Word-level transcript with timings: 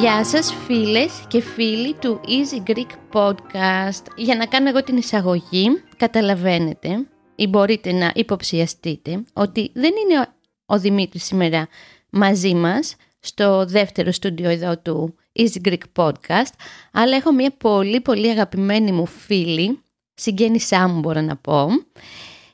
Γεια 0.00 0.24
σας 0.24 0.54
φίλες 0.66 1.24
και 1.28 1.40
φίλοι 1.40 1.94
του 1.94 2.20
Easy 2.24 2.70
Greek 2.70 2.86
Podcast. 3.12 4.04
Για 4.16 4.36
να 4.36 4.46
κάνω 4.46 4.68
εγώ 4.68 4.82
την 4.82 4.96
εισαγωγή, 4.96 5.82
καταλαβαίνετε 5.96 7.06
ή 7.34 7.46
μπορείτε 7.46 7.92
να 7.92 8.12
υποψιαστείτε 8.14 9.24
ότι 9.32 9.70
δεν 9.74 9.92
είναι 10.04 10.28
ο 10.66 10.78
Δημήτρης 10.78 11.24
σήμερα 11.24 11.68
μαζί 12.10 12.54
μας 12.54 12.96
στο 13.20 13.64
δεύτερο 13.66 14.12
στούντιο 14.12 14.50
εδώ 14.50 14.78
του 14.78 15.14
Easy 15.38 15.68
Greek 15.68 15.82
Podcast, 15.96 16.52
αλλά 16.92 17.16
έχω 17.16 17.32
μια 17.32 17.50
πολύ 17.50 18.00
πολύ 18.00 18.30
αγαπημένη 18.30 18.92
μου 18.92 19.06
φίλη, 19.06 19.78
συγγένισά 20.14 20.88
μου 20.88 21.00
μπορώ 21.00 21.20
να 21.20 21.36
πω, 21.36 21.68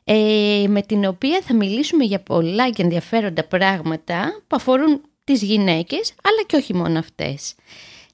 ε, 0.05 0.65
με 0.69 0.83
την 0.83 1.05
οποία 1.05 1.41
θα 1.43 1.55
μιλήσουμε 1.55 2.05
για 2.05 2.21
πολλά 2.21 2.71
και 2.71 2.83
ενδιαφέροντα 2.83 3.45
πράγματα 3.45 4.43
που 4.47 4.57
αφορούν 4.57 5.01
τις 5.25 5.43
γυναίκες, 5.43 6.15
αλλά 6.23 6.43
και 6.47 6.57
όχι 6.57 6.75
μόνο 6.75 6.99
αυτές. 6.99 7.55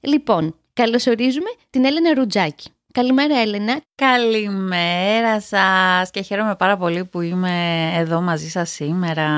Λοιπόν, 0.01 0.55
καλωσορίζουμε 0.73 1.49
την 1.69 1.85
Έλενα 1.85 2.13
Ρουτζάκη. 2.13 2.69
Καλημέρα 2.93 3.39
Έλενα. 3.39 3.81
Καλημέρα 3.95 5.41
σας 5.41 6.11
και 6.11 6.21
χαίρομαι 6.21 6.55
πάρα 6.55 6.77
πολύ 6.77 7.05
που 7.05 7.21
είμαι 7.21 7.91
εδώ 7.95 8.21
μαζί 8.21 8.49
σας 8.49 8.69
σήμερα. 8.69 9.29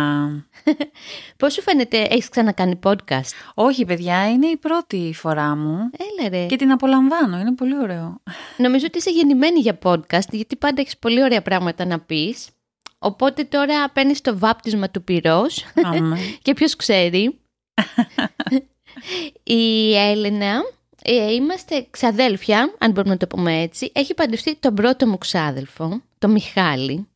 Πώς 1.38 1.54
σου 1.54 1.62
φαίνεται, 1.62 2.02
έχεις 2.02 2.30
ξανακάνει 2.30 2.80
podcast? 2.84 3.30
Όχι 3.54 3.86
παιδιά, 3.86 4.30
είναι 4.30 4.48
η 4.48 4.58
πρώτη 4.58 5.12
φορά 5.16 5.56
μου. 5.56 5.90
Έλα 5.98 6.30
ρε. 6.30 6.46
Και 6.46 6.56
την 6.56 6.72
απολαμβάνω, 6.72 7.40
είναι 7.40 7.56
πολύ 7.56 7.78
ωραίο. 7.78 8.22
Νομίζω 8.64 8.86
ότι 8.86 8.98
είσαι 8.98 9.10
γεννημένη 9.10 9.60
για 9.60 9.78
podcast, 9.84 10.30
γιατί 10.32 10.56
πάντα 10.56 10.82
έχεις 10.82 10.98
πολύ 10.98 11.24
ωραία 11.24 11.42
πράγματα 11.42 11.86
να 11.86 12.00
πεις. 12.00 12.50
Οπότε 13.00 13.44
τώρα 13.44 13.90
παίρνεις 13.90 14.22
το 14.22 14.38
βάπτισμα 14.38 14.90
του 14.90 15.04
πυρός 15.04 15.66
και 16.42 16.54
ποιος 16.54 16.76
ξέρει, 16.76 17.40
η 19.44 19.96
Έλενα, 19.96 20.62
ε, 21.08 21.34
είμαστε 21.34 21.88
ξαδέλφια, 21.90 22.74
αν 22.78 22.92
μπορούμε 22.92 23.14
να 23.14 23.20
το 23.20 23.28
πούμε 23.28 23.62
έτσι. 23.62 23.92
Έχει 23.94 24.14
παντρευτεί 24.14 24.56
τον 24.56 24.74
πρώτο 24.74 25.08
μου 25.08 25.18
ξάδελφο, 25.18 26.02
τον 26.18 26.32
μιχαλη 26.32 27.08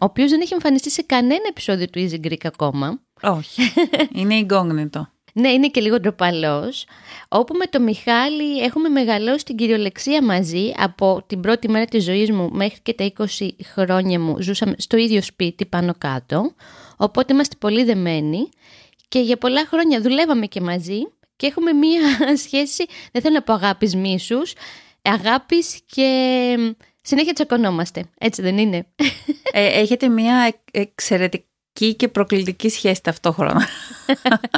ο 0.00 0.04
οποίος 0.04 0.30
δεν 0.30 0.40
έχει 0.40 0.52
εμφανιστεί 0.52 0.90
σε 0.90 1.02
κανένα 1.02 1.42
επεισόδιο 1.48 1.86
του 1.88 2.08
Easy 2.08 2.26
Greek 2.26 2.44
ακόμα. 2.44 3.00
Όχι, 3.22 3.62
είναι 4.12 4.46
incognito. 4.46 5.00
Ναι, 5.34 5.48
είναι 5.48 5.68
και 5.68 5.80
λίγο 5.80 6.00
ντροπαλός. 6.00 6.86
Όπου 7.28 7.54
με 7.54 7.64
τον 7.64 7.82
Μιχάλη 7.82 8.58
έχουμε 8.58 8.88
μεγαλώσει 8.88 9.44
την 9.44 9.56
κυριολεξία 9.56 10.22
μαζί 10.22 10.72
από 10.76 11.24
την 11.26 11.40
πρώτη 11.40 11.68
μέρα 11.68 11.84
της 11.84 12.04
ζωής 12.04 12.30
μου 12.30 12.48
μέχρι 12.52 12.78
και 12.82 12.94
τα 12.94 13.12
20 13.38 13.48
χρόνια 13.62 14.20
μου 14.20 14.40
ζούσαμε 14.40 14.74
στο 14.78 14.96
ίδιο 14.96 15.22
σπίτι 15.22 15.66
πάνω 15.66 15.94
κάτω. 15.98 16.52
Οπότε 16.96 17.32
είμαστε 17.32 17.56
πολύ 17.58 17.84
δεμένοι 17.84 18.48
και 19.08 19.18
για 19.18 19.36
πολλά 19.36 19.66
χρόνια 19.66 20.00
δουλεύαμε 20.00 20.46
και 20.46 20.60
μαζί 20.60 21.02
και 21.42 21.48
έχουμε 21.48 21.72
μία 21.72 22.00
σχέση, 22.44 22.84
δεν 23.12 23.22
θέλω 23.22 23.34
να 23.34 23.42
πω 23.42 23.52
αγάπης 23.52 23.96
μίσους, 23.96 24.52
αγάπης 25.02 25.80
και 25.86 26.56
συνέχεια 27.02 27.32
τσακωνόμαστε. 27.32 28.04
Έτσι 28.18 28.42
δεν 28.42 28.58
είναι. 28.58 28.86
Ε, 29.52 29.80
έχετε 29.80 30.08
μία 30.08 30.54
εξαιρετική 30.70 31.94
και 31.96 32.08
προκλητική 32.08 32.68
σχέση 32.68 33.02
ταυτόχρονα. 33.02 33.68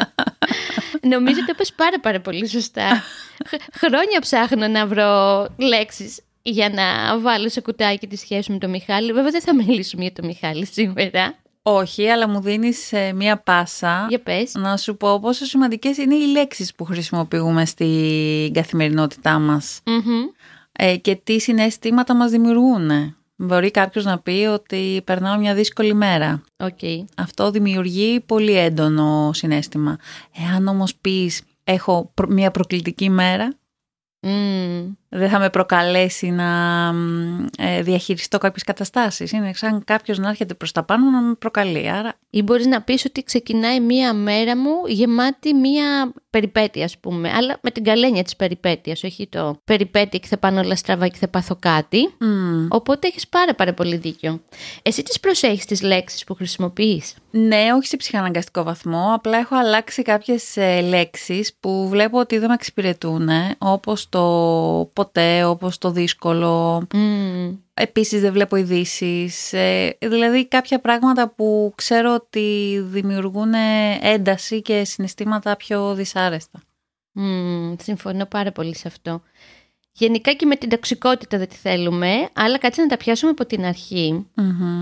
Νομίζω 1.13 1.37
ότι 1.37 1.47
το 1.47 1.53
είπες 1.53 1.73
πάρα 1.73 2.01
πάρα 2.01 2.21
πολύ 2.21 2.49
σωστά. 2.49 3.03
Χρόνια 3.73 4.21
ψάχνω 4.21 4.69
να 4.69 4.87
βρω 4.87 5.47
λέξεις 5.57 6.21
για 6.43 6.69
να 6.69 7.19
βάλω 7.19 7.49
σε 7.49 7.61
κουτάκι 7.61 8.07
τη 8.07 8.17
σχέση 8.17 8.53
με 8.53 8.59
τον 8.59 8.71
Μιχάλη. 8.71 9.13
Βέβαια 9.13 9.31
δεν 9.31 9.41
θα 9.41 9.55
μιλήσουμε 9.55 10.03
για 10.03 10.13
τον 10.13 10.27
Μιχάλη 10.27 10.67
σήμερα. 10.67 11.44
Όχι, 11.67 12.09
αλλά 12.09 12.29
μου 12.29 12.41
δίνεις 12.41 12.93
ε, 12.93 13.13
μία 13.13 13.37
πάσα 13.39 14.07
Για 14.09 14.23
πες. 14.23 14.55
να 14.55 14.77
σου 14.77 14.97
πω 14.97 15.21
πόσο 15.21 15.45
σημαντικές 15.45 15.97
είναι 15.97 16.15
οι 16.15 16.27
λέξεις 16.27 16.75
που 16.75 16.85
χρησιμοποιούμε 16.85 17.65
στην 17.65 18.53
καθημερινότητά 18.53 19.39
μας 19.39 19.81
ε, 20.73 20.97
και 20.97 21.15
τι 21.15 21.39
συναισθήματα 21.41 22.15
μας 22.15 22.31
δημιουργούν. 22.31 23.17
Μπορεί 23.37 23.71
κάποιος 23.71 24.05
να 24.05 24.19
πει 24.19 24.47
ότι 24.53 25.03
περνάω 25.05 25.39
μια 25.39 25.55
δύσκολη 25.55 25.95
μέρα. 25.95 26.43
Okay. 26.57 27.05
Αυτό 27.17 27.51
δημιουργεί 27.51 28.21
πολύ 28.21 28.57
έντονο 28.59 29.31
συνέστημα. 29.33 29.99
Εάν 30.49 30.67
όμως 30.67 30.95
πεις 30.95 31.43
έχω 31.65 32.13
μια 32.29 32.51
προκλητική 32.51 33.11
μέρα, 33.11 33.55
δεν 35.17 35.29
θα 35.29 35.39
με 35.39 35.51
προκαλέσει 35.51 36.31
να 36.31 36.49
ε, 37.59 37.83
διαχειριστώ 37.83 38.39
κάποιες 38.39 38.65
καταστάσεις. 38.65 39.33
Είναι 39.33 39.53
σαν 39.55 39.85
κάποιος 39.85 40.19
να 40.19 40.29
έρχεται 40.29 40.55
προς 40.55 40.73
τα 40.73 40.83
πάνω 40.83 41.11
να 41.11 41.21
με 41.21 41.35
προκαλεί. 41.35 41.91
Άρα... 41.91 42.15
Ή 42.31 42.43
μπορείς 42.43 42.67
να 42.67 42.83
πεις 42.83 43.05
ότι 43.05 43.23
ξεκινάει 43.23 43.81
μία 43.81 44.13
μέρα 44.13 44.57
μου 44.57 44.71
γεμάτη 44.87 45.55
μία 45.55 46.13
περιπέτεια, 46.31 46.85
ας 46.85 46.99
πούμε. 46.99 47.31
Αλλά 47.35 47.59
με 47.61 47.71
την 47.71 47.85
καλένια 47.85 48.23
της 48.23 48.37
περιπέτειας, 48.37 49.03
όχι 49.03 49.27
το 49.27 49.61
περιπέτεια 49.65 50.19
και 50.19 50.27
θα 50.27 50.39
πάνε 50.39 50.61
όλα 50.61 50.77
στραβά 50.77 51.09
και 51.09 51.19
θα 51.19 51.29
πάθω 51.29 51.57
κάτι. 51.59 52.15
Οπότε 52.69 53.07
έχεις 53.07 53.29
πάρα 53.29 53.55
πάρα 53.55 53.73
πολύ 53.75 53.97
δίκιο. 53.97 54.41
Εσύ 54.83 55.03
τις 55.03 55.21
προσέχεις 55.21 55.65
τις 55.65 55.83
λέξεις 55.83 56.25
που 56.25 56.35
χρησιμοποιείς; 56.35 57.15
Ναι, 57.31 57.67
όχι 57.77 57.87
σε 57.87 57.97
ψυχαναγκαστικό 57.97 58.63
βαθμό. 58.63 59.13
Απλά 59.15 59.39
έχω 59.39 59.57
αλλάξει 59.57 60.03
κάποιες 60.03 60.57
ε, 60.57 60.81
λέξεις 60.81 61.55
που 61.61 61.89
βλέπω 61.89 62.19
ότι 62.19 62.39
δεν 62.39 62.49
με 62.49 62.55
εξυπηρετούν. 62.55 63.29
Όπως 63.59 64.09
το 64.09 64.21
ποτέ, 65.05 65.45
όπως 65.45 65.79
το 65.79 65.91
δύσκολο. 65.91 66.79
Mm. 66.95 67.59
Επίσης 67.75 68.21
δεν 68.21 68.33
βλέπω 68.33 68.57
ειδήσεις. 68.57 69.53
Ε, 69.53 69.97
δηλαδή 70.01 70.49
κάποια 70.49 70.81
πράγματα 70.81 71.29
που 71.29 71.73
ξέρω 71.75 72.15
ότι 72.15 72.79
δημιουργούν 72.85 73.53
ένταση 74.01 74.63
και 74.63 74.85
συναισθήματα 74.85 75.57
πιο 75.57 75.95
δυσάρεστα. 75.95 76.63
Mm, 77.19 77.75
συμφωνώ 77.83 78.27
πάρα 78.27 78.53
πολύ 78.53 78.77
σε 78.77 78.89
αυτό. 78.89 79.23
Γενικά 79.93 80.33
και 80.33 80.47
με 80.47 80.57
την 80.57 80.69
τοξικότητα 80.69 81.39
δεν 81.39 81.49
τη 81.49 81.57
θέλουμε, 81.57 82.29
αλλά 82.33 82.59
κάτσε 82.59 82.81
να 82.81 82.89
τα 82.89 82.97
πιάσουμε 82.97 83.31
από 83.31 83.47
την 83.47 83.65
αρχη 83.65 84.27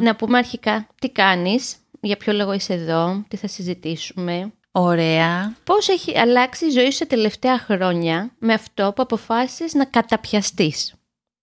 Να 0.01 0.17
πούμε 0.17 0.39
αρχικά 0.39 0.87
τι 1.01 1.11
κάνεις, 1.11 1.77
για 2.01 2.17
ποιο 2.17 2.33
λόγο 2.33 2.53
είσαι 2.53 2.73
εδώ, 2.73 3.25
τι 3.29 3.37
θα 3.37 3.47
συζητήσουμε. 3.47 4.53
Ωραία. 4.73 5.57
Πώς 5.65 5.89
έχει 5.89 6.19
αλλάξει 6.19 6.67
η 6.67 6.71
ζωή 6.71 6.91
σου 6.91 6.99
τα 6.99 7.07
τελευταία 7.07 7.59
χρόνια 7.59 8.31
με 8.39 8.53
αυτό 8.53 8.93
που 8.97 9.03
αποφάσισες 9.03 9.75
να 9.75 9.85
καταπιαστείς; 9.85 10.95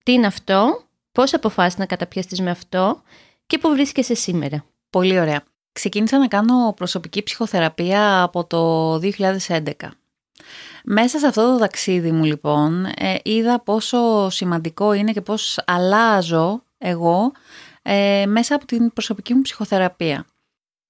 Τι 0.02 0.12
είναι 0.12 0.26
αυτό, 0.26 0.82
πώς 1.12 1.34
αποφάσισες 1.34 1.78
να 1.78 1.86
καταπιαστείς 1.86 2.40
με 2.40 2.50
αυτό 2.50 3.02
και 3.46 3.58
πού 3.58 3.70
βρίσκεσαι 3.70 4.14
σήμερα; 4.14 4.64
Πολύ 4.90 5.20
ωραία. 5.20 5.42
Ξεκίνησα 5.72 6.18
να 6.18 6.28
κάνω 6.28 6.72
προσωπική 6.76 7.22
ψυχοθεραπεία 7.22 8.22
από 8.22 8.44
το 8.44 8.94
2011. 8.94 9.72
Μέσα 10.84 11.18
σε 11.18 11.26
αυτό 11.26 11.52
το 11.52 11.58
ταξίδι 11.58 12.12
μου 12.12 12.24
λοιπόν 12.24 12.84
ε, 12.84 13.16
είδα 13.22 13.60
πόσο 13.60 14.30
σημαντικό 14.30 14.92
είναι 14.92 15.12
και 15.12 15.20
πώς 15.20 15.60
αλλάζω 15.66 16.62
εγώ 16.78 17.32
ε, 17.82 18.24
μέσα 18.26 18.54
από 18.54 18.66
την 18.66 18.92
προσωπική 18.92 19.34
μου 19.34 19.42
ψυχοθεραπεία. 19.42 20.26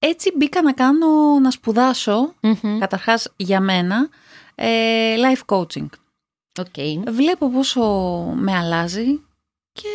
Έτσι 0.02 0.32
μπήκα 0.36 0.62
να 0.62 0.72
κάνω, 0.72 1.38
να 1.38 1.50
σπουδασω 1.50 2.34
καταρχάς 2.78 3.32
για 3.36 3.60
μένα, 3.60 4.08
ε, 4.54 5.14
life 5.16 5.56
coaching. 5.56 5.86
Okay. 6.58 7.02
Βλέπω 7.08 7.50
πόσο 7.50 7.82
με 8.36 8.56
αλλάζει 8.56 9.22
και 9.72 9.88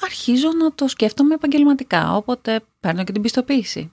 αρχίζω 0.00 0.48
να 0.52 0.72
το 0.74 0.88
σκέφτομαι 0.88 1.34
επαγγελματικά, 1.34 2.16
οπότε 2.16 2.60
παίρνω 2.80 3.04
και 3.04 3.12
την 3.12 3.22
πιστοποίηση. 3.22 3.92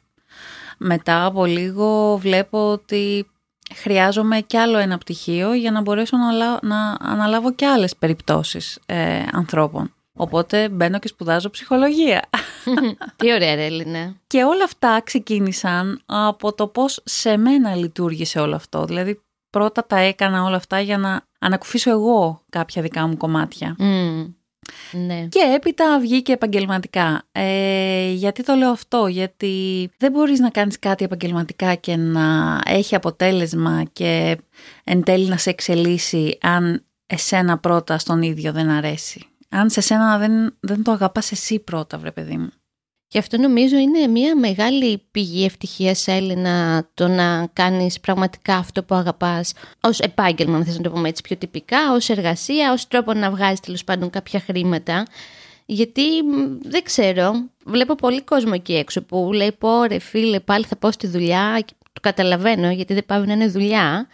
Μετά 0.77 1.25
από 1.25 1.45
λίγο 1.45 2.17
βλέπω 2.17 2.71
ότι 2.71 3.27
χρειάζομαι 3.75 4.41
κι 4.41 4.57
άλλο 4.57 4.77
ένα 4.77 4.97
πτυχίο 4.97 5.53
για 5.53 5.71
να 5.71 5.81
μπορέσω 5.81 6.17
να, 6.17 6.59
να 6.61 6.97
αναλάβω 6.99 7.53
κι 7.53 7.65
άλλες 7.65 7.95
περιπτώσεις 7.95 8.79
ε, 8.85 9.23
ανθρώπων. 9.31 9.93
Οπότε 10.13 10.69
μπαίνω 10.69 10.99
και 10.99 11.07
σπουδάζω 11.07 11.49
ψυχολογία. 11.49 12.21
Τι 13.15 13.33
ωραία 13.33 13.55
ρε 13.55 13.65
Έλληνα. 13.65 14.15
Και 14.27 14.43
όλα 14.43 14.63
αυτά 14.63 15.01
ξεκίνησαν 15.03 16.01
από 16.05 16.53
το 16.53 16.67
πώς 16.67 17.01
σε 17.03 17.37
μένα 17.37 17.75
λειτουργήσε 17.75 18.39
όλο 18.39 18.55
αυτό. 18.55 18.85
Δηλαδή 18.85 19.21
πρώτα 19.49 19.85
τα 19.85 19.97
έκανα 19.97 20.43
όλα 20.43 20.55
αυτά 20.55 20.79
για 20.79 20.97
να 20.97 21.21
ανακουφίσω 21.39 21.89
εγώ 21.89 22.41
κάποια 22.49 22.81
δικά 22.81 23.07
μου 23.07 23.17
κομμάτια. 23.17 23.75
Ναι. 24.91 25.27
Και 25.29 25.53
έπειτα 25.55 25.99
βγήκε 25.99 26.31
επαγγελματικά. 26.31 27.23
Ε, 27.31 28.11
γιατί 28.11 28.43
το 28.43 28.55
λέω 28.55 28.69
αυτό, 28.69 29.07
γιατί 29.07 29.89
δεν 29.97 30.11
μπορείς 30.11 30.39
να 30.39 30.49
κάνεις 30.49 30.79
κάτι 30.79 31.03
επαγγελματικά 31.03 31.75
και 31.75 31.95
να 31.95 32.59
έχει 32.65 32.95
αποτέλεσμα 32.95 33.83
και 33.93 34.37
εν 34.83 35.03
τέλει 35.03 35.27
να 35.27 35.37
σε 35.37 35.49
εξελίσσει 35.49 36.37
αν 36.41 36.85
εσένα 37.07 37.57
πρώτα 37.57 37.97
στον 37.97 38.21
ίδιο 38.21 38.51
δεν 38.51 38.69
αρέσει 38.69 39.30
αν 39.51 39.69
σε 39.69 39.81
σένα 39.81 40.17
δεν, 40.17 40.57
δεν 40.59 40.83
το 40.83 40.91
αγαπάς 40.91 41.31
εσύ 41.31 41.59
πρώτα, 41.59 41.97
βρε 41.97 42.11
παιδί 42.11 42.37
μου. 42.37 42.49
Και 43.07 43.17
αυτό 43.17 43.37
νομίζω 43.37 43.77
είναι 43.77 44.07
μια 44.07 44.35
μεγάλη 44.35 45.07
πηγή 45.11 45.45
ευτυχίας 45.45 45.99
σε 45.99 46.11
Έλληνα 46.11 46.87
το 46.93 47.07
να 47.07 47.47
κάνεις 47.53 47.99
πραγματικά 47.99 48.55
αυτό 48.55 48.83
που 48.83 48.95
αγαπάς 48.95 49.53
ως 49.81 49.99
επάγγελμα, 49.99 50.57
αν 50.57 50.65
θες 50.65 50.77
να 50.77 50.83
το 50.83 50.89
πούμε 50.89 51.09
έτσι 51.09 51.21
πιο 51.21 51.35
τυπικά, 51.35 51.93
ως 51.93 52.09
εργασία, 52.09 52.71
ως 52.71 52.87
τρόπο 52.87 53.13
να 53.13 53.29
βγάζεις 53.31 53.59
τέλος 53.59 53.83
πάντων 53.83 54.09
κάποια 54.09 54.39
χρήματα. 54.39 55.05
Γιατί 55.65 56.01
δεν 56.61 56.83
ξέρω, 56.83 57.33
βλέπω 57.65 57.95
πολύ 57.95 58.21
κόσμο 58.21 58.51
εκεί 58.55 58.73
έξω 58.73 59.01
που 59.01 59.29
λέει 59.33 59.51
πω 59.51 59.83
ρε 59.83 59.99
φίλε 59.99 60.39
πάλι 60.39 60.65
θα 60.65 60.75
πάω 60.75 60.91
στη 60.91 61.07
δουλειά, 61.07 61.63
το 61.93 61.99
καταλαβαίνω 62.01 62.71
γιατί 62.71 62.93
δεν 62.93 63.05
πάει 63.05 63.25
να 63.25 63.33
είναι 63.33 63.47
δουλειά, 63.47 64.07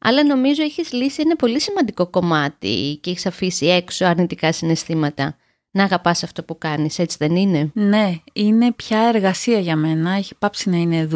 αλλά 0.00 0.24
νομίζω 0.24 0.62
έχεις 0.62 0.92
λύσει 0.92 1.22
ένα 1.24 1.36
πολύ 1.36 1.60
σημαντικό 1.60 2.06
κομμάτι 2.06 2.98
και 3.02 3.10
έχεις 3.10 3.26
αφήσει 3.26 3.66
έξω 3.66 4.04
αρνητικά 4.04 4.52
συναισθήματα 4.52 5.36
να 5.72 5.84
αγαπάς 5.84 6.22
αυτό 6.22 6.44
που 6.44 6.58
κάνεις, 6.58 6.98
έτσι 6.98 7.16
δεν 7.20 7.36
είναι; 7.36 7.70
Ναι, 7.74 8.14
είναι 8.32 8.72
πια 8.72 8.98
εργασία 8.98 9.58
για 9.58 9.76
μένα, 9.76 10.10
έχει 10.10 10.34
πάψει 10.34 10.70
να 10.70 10.76
είναι 10.76 11.08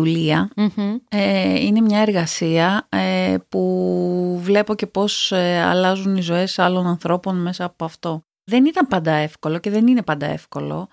Ε, 1.08 1.60
είναι 1.60 1.80
μια 1.80 2.00
εργασία 2.00 2.88
ε, 2.88 3.36
που 3.48 4.38
βλέπω 4.42 4.74
και 4.74 4.86
πώς 4.86 5.32
ε, 5.32 5.60
αλλάζουν 5.60 6.16
οι 6.16 6.20
ζωές 6.20 6.58
άλλων 6.58 6.86
ανθρώπων 6.86 7.36
μέσα 7.36 7.64
από 7.64 7.84
αυτό. 7.84 8.24
Δεν 8.44 8.64
ήταν 8.64 8.86
πάντα 8.86 9.12
εύκολο 9.12 9.58
και 9.58 9.70
δεν 9.70 9.86
είναι 9.86 10.02
πάντα 10.02 10.26
εύκολο, 10.26 10.88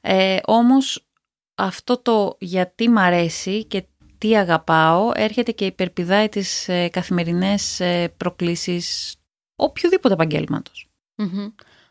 ε, 0.00 0.36
όμως 0.44 1.06
αυτό 1.54 2.02
το 2.02 2.36
γιατί 2.40 2.88
μ' 2.88 2.98
αρέσει 2.98 3.64
και 3.64 3.84
τι 4.26 4.36
αγαπάω 4.36 5.10
έρχεται 5.14 5.52
και 5.52 5.64
υπερπηδάει 5.64 6.28
τις 6.28 6.68
ε, 6.68 6.88
καθημερινές 6.88 7.80
ε, 7.80 8.14
προκλήσεις 8.16 9.16
οποιοδήποτε 9.56 10.14
επαγγέλματος. 10.14 10.88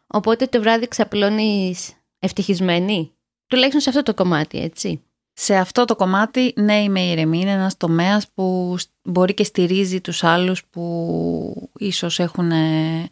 Οπότε 0.07 0.45
το 0.45 0.61
βράδυ 0.61 0.87
ξαπλώνεις 0.87 1.93
ευτυχισμένη; 2.19 3.11
Τουλάχιστον 3.47 3.81
σε 3.81 3.89
αυτό 3.89 4.03
το 4.03 4.13
κομμάτι, 4.13 4.59
έτσι. 4.59 5.03
Σε 5.33 5.55
αυτό 5.55 5.85
το 5.85 5.95
κομμάτι, 5.95 6.53
ναι, 6.55 6.83
είμαι 6.83 7.01
ηρεμή. 7.01 7.39
Είναι 7.39 7.51
ένας 7.51 7.77
τομέας 7.77 8.31
που 8.33 8.75
μπορεί 9.03 9.33
και 9.33 9.43
στηρίζει 9.43 10.01
τους 10.01 10.23
άλλους 10.23 10.65
που 10.65 11.69
ίσως 11.77 12.19
έχουν 12.19 12.51
ε, 12.51 13.07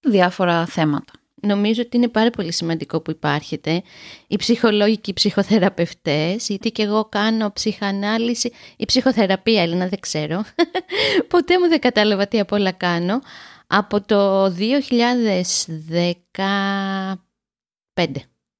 διάφορα 0.00 0.66
θέματα. 0.66 1.12
Νομίζω 1.40 1.82
ότι 1.82 1.96
είναι 1.96 2.08
πάρα 2.08 2.30
πολύ 2.30 2.52
σημαντικό 2.52 3.00
που 3.00 3.10
υπάρχετε. 3.10 3.82
Οι 4.26 4.36
ψυχολόγοι 4.36 4.96
και 4.96 5.10
οι 5.10 5.14
ψυχοθεραπευτές, 5.14 6.48
γιατί 6.48 6.70
και 6.70 6.82
εγώ 6.82 7.04
κάνω 7.04 7.52
ψυχανάλυση, 7.52 8.52
η 8.76 8.84
ψυχοθεραπεία, 8.84 9.62
Έλληνα, 9.62 9.86
δεν 9.86 10.00
ξέρω. 10.00 10.44
Ποτέ 11.28 11.58
μου 11.58 11.68
δεν 11.68 11.80
κατάλαβα 11.80 12.26
τι 12.26 12.40
απ' 12.40 12.52
όλα 12.52 12.72
κάνω 12.72 13.20
από 13.66 14.00
το 14.00 14.44
2015. 14.44 14.54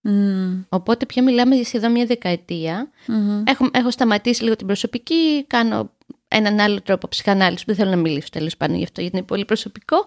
Mm. 0.09 0.65
Οπότε 0.69 1.07
πια 1.07 1.23
μιλάμε 1.23 1.55
για 1.55 1.65
σχεδόν 1.65 1.93
μια 1.93 2.07
δεκαετία. 2.07 2.91
Mm-hmm. 3.07 3.43
Έχω, 3.45 3.69
έχω 3.73 3.91
σταματήσει 3.91 4.43
λίγο 4.43 4.57
την 4.57 4.67
προσωπική, 4.67 5.45
κάνω 5.47 5.91
έναν 6.29 6.61
άλλο 6.61 6.83
τρόπο 6.83 7.09
ψυχανάλυσης 7.09 7.65
που 7.65 7.75
δεν 7.75 7.77
θέλω 7.77 7.97
να 7.97 8.03
μιλήσω 8.03 8.29
τέλος 8.33 8.57
πάντων 8.57 8.77
γι' 8.77 8.85
αυτό 8.85 9.01
γιατί 9.01 9.17
είναι 9.17 9.27
πολύ 9.27 9.45
προσωπικό. 9.45 10.07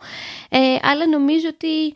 Ε, 0.50 0.58
αλλά 0.82 1.08
νομίζω 1.08 1.48
ότι 1.48 1.94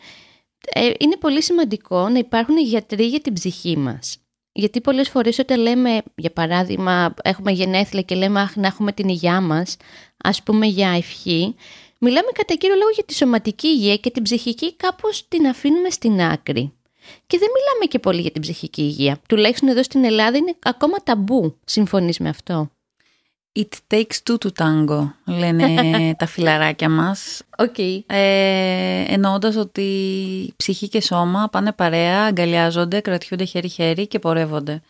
ε, 0.74 0.92
είναι 1.00 1.18
πολύ 1.20 1.44
σημαντικό 1.44 2.10
να 2.10 2.20
υπάρχουν 2.20 2.58
γιατροί 2.58 3.06
για 3.06 3.20
την 3.20 3.34
ψυχή 3.34 3.78
μας. 3.78 4.18
Γιατί 4.52 4.82
πολλές 4.82 5.10
φορές 5.10 5.40
όταν 5.40 5.60
λέμε, 5.60 6.02
για 6.16 6.32
παράδειγμα, 6.32 7.14
έχουμε 7.24 7.52
γενέθλια 7.52 8.02
και 8.02 8.16
λέμε 8.16 8.42
αχ, 8.42 8.56
να 8.56 8.68
έχουμε 8.68 8.92
την 8.92 9.08
υγειά 9.08 9.42
μας, 9.42 9.78
ας 10.18 10.44
πούμε 10.44 10.66
για 10.66 10.90
ευχή, 10.90 11.56
Μιλάμε 12.00 12.28
κατά 12.34 12.56
κύριο 12.56 12.76
λόγο 12.76 12.90
για 12.94 13.04
τη 13.04 13.14
σωματική 13.14 13.68
υγεία 13.68 13.98
και 13.98 14.10
την 14.10 14.24
ψυχική 14.24 14.76
κάπως 14.76 15.28
την 15.28 15.48
αφήνουμε 15.48 15.90
στην 15.90 16.22
άκρη. 16.22 16.74
Και 17.28 17.38
δεν 17.38 17.48
μιλάμε 17.56 17.86
και 17.88 18.00
πολύ 18.00 18.22
για 18.22 18.32
την 18.32 18.42
ψυχική 18.42 18.82
υγεία. 18.82 19.22
Τουλάχιστον 19.28 19.70
εδώ 19.70 19.84
στην 19.84 20.04
Ελλάδα 20.04 20.38
είναι 20.38 20.56
ακόμα 20.62 20.98
ταμπού. 21.04 21.60
Συμφωνείς 21.66 22.20
με 22.20 22.30
αυτό; 22.30 22.70
It 23.58 23.70
takes 23.88 24.22
two 24.24 24.38
to 24.38 24.50
tango, 24.58 25.12
λένε 25.26 25.66
τα 26.20 26.26
φιλαράκια 26.26 26.90
μας. 26.90 27.42
Okay. 27.58 28.00
Ε, 28.06 29.04
εννοώντας 29.08 29.56
ότι 29.56 30.54
ψυχή 30.58 30.88
και 30.88 31.02
σώμα 31.02 31.50
πάνε 31.52 31.72
παρέα, 31.72 32.24
αγκαλιάζονται, 32.26 33.00
κρατιούνται 33.00 33.44
χέρι-χέρι 33.44 34.08
και 34.08 34.20
πορεύονται. 34.20 34.82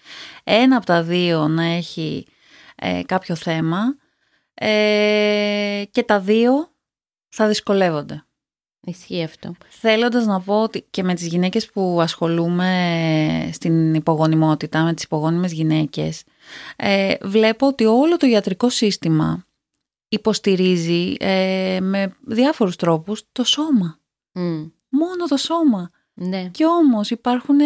Ένα 0.43 0.77
από 0.77 0.85
τα 0.85 1.03
δύο 1.03 1.47
να 1.47 1.63
έχει 1.63 2.27
ε, 2.75 3.01
κάποιο 3.05 3.35
θέμα 3.35 3.95
ε, 4.53 5.83
και 5.91 6.03
τα 6.03 6.19
δύο 6.19 6.69
θα 7.29 7.47
δυσκολεύονται. 7.47 8.24
Ισχύει 8.85 9.23
αυτό. 9.23 9.55
Θέλοντας 9.69 10.25
να 10.25 10.41
πω 10.41 10.61
ότι 10.61 10.85
και 10.89 11.03
με 11.03 11.13
τις 11.13 11.27
γυναίκες 11.27 11.69
που 11.71 11.97
ασχολούμαι 12.01 13.49
στην 13.53 13.93
υπογονιμότητα, 13.93 14.83
με 14.83 14.93
τις 14.93 15.03
υπογόνιμες 15.03 15.51
γυναίκες, 15.51 16.23
ε, 16.75 17.13
βλέπω 17.21 17.67
ότι 17.67 17.85
όλο 17.85 18.17
το 18.17 18.27
ιατρικό 18.27 18.69
σύστημα 18.69 19.45
υποστηρίζει 20.07 21.15
ε, 21.19 21.79
με 21.81 22.15
διάφορους 22.27 22.75
τρόπους 22.75 23.23
το 23.31 23.43
σώμα. 23.43 23.99
Μόνο 24.89 25.25
το 25.27 25.37
σώμα. 25.37 25.89
Ναι. 26.13 26.49
Και 26.51 26.65
όμως 26.65 27.09
υπάρχουν, 27.09 27.57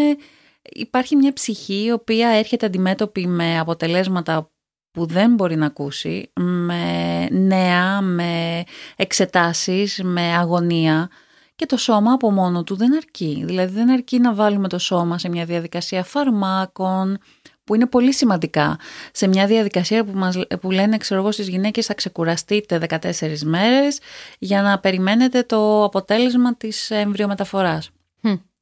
υπάρχει 0.62 1.16
μια 1.16 1.34
ψυχή 1.34 1.84
η 1.84 1.92
οποία 1.92 2.30
έρχεται 2.30 2.66
αντιμέτωπη 2.66 3.28
με 3.28 3.60
αποτελέσματα 3.60 4.52
που 4.92 5.06
δεν 5.06 5.34
μπορεί 5.34 5.56
να 5.56 5.66
ακούσει, 5.66 6.32
με 6.40 7.26
νέα, 7.32 8.02
με 8.02 8.64
εξετάσεις, 8.96 10.02
με 10.04 10.22
αγωνία 10.22 11.10
και 11.56 11.66
το 11.66 11.78
σώμα 11.78 12.14
από 12.14 12.32
μόνο 12.32 12.64
του 12.64 12.76
δεν 12.76 12.96
αρκεί. 12.96 13.44
Δηλαδή 13.46 13.74
δεν 13.74 13.90
αρκεί 13.90 14.20
να 14.20 14.34
βάλουμε 14.34 14.68
το 14.68 14.78
σώμα 14.78 15.18
σε 15.18 15.30
μια 15.30 15.46
διαδικασία 15.46 16.04
φαρμάκων, 16.04 17.18
που 17.64 17.76
είναι 17.76 17.86
πολύ 17.86 18.14
σημαντικά. 18.14 18.80
Σε 19.12 19.28
μια 19.28 19.48
διαδικασία 19.48 20.06
που, 20.06 20.12
μας, 20.18 20.38
που 20.62 20.72
λένε, 20.72 20.98
ξέρω 20.98 21.22
εγώ, 21.22 21.32
στις 21.32 21.48
γυναίκες 21.48 21.86
θα 21.86 21.94
ξεκουραστείτε 21.94 22.80
14 22.90 23.44
μέρες 23.44 24.00
για 24.40 24.62
να 24.62 24.80
περιμένετε 24.80 25.44
το 25.44 25.84
αποτέλεσμα 25.84 26.56
της 26.56 26.92
εμβριομεταφοράς. 26.92 27.90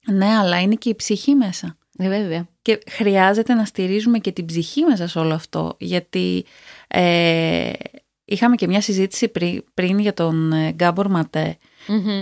Ναι, 0.08 0.26
αλλά 0.26 0.62
είναι 0.62 0.76
και 0.76 0.90
η 0.90 0.96
ψυχή 0.96 1.36
μέσα. 1.36 1.78
Ε, 1.98 2.08
βέβαια. 2.08 2.48
Και 2.68 2.80
χρειάζεται 2.90 3.54
να 3.54 3.66
στηρίζουμε 3.66 4.20
και 4.20 4.32
την 4.32 4.46
ψυχή 4.46 4.84
μέσα 4.84 5.08
σε 5.08 5.20
όλο 5.20 5.34
αυτό, 5.34 5.76
γιατί 5.80 6.46
ε, 6.88 7.72
είχαμε 8.26 8.56
και 8.56 8.68
μια 8.68 8.82
συζήτηση 8.82 9.32
πριν, 9.74 10.00
για 10.00 10.14
τον 10.14 10.52
ε, 10.52 10.72
Γκάμπορ 10.72 11.08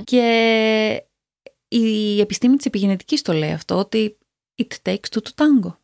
και 0.04 1.04
η 1.68 2.20
επιστήμη 2.20 2.56
της 2.56 2.66
επιγενετικής 2.66 3.22
το 3.22 3.34
λέει 3.34 3.52
αυτό, 3.52 3.76
ότι 3.76 4.18
it 4.62 4.90
takes 4.90 4.94
two 4.94 5.20
to 5.22 5.44
tango. 5.44 5.76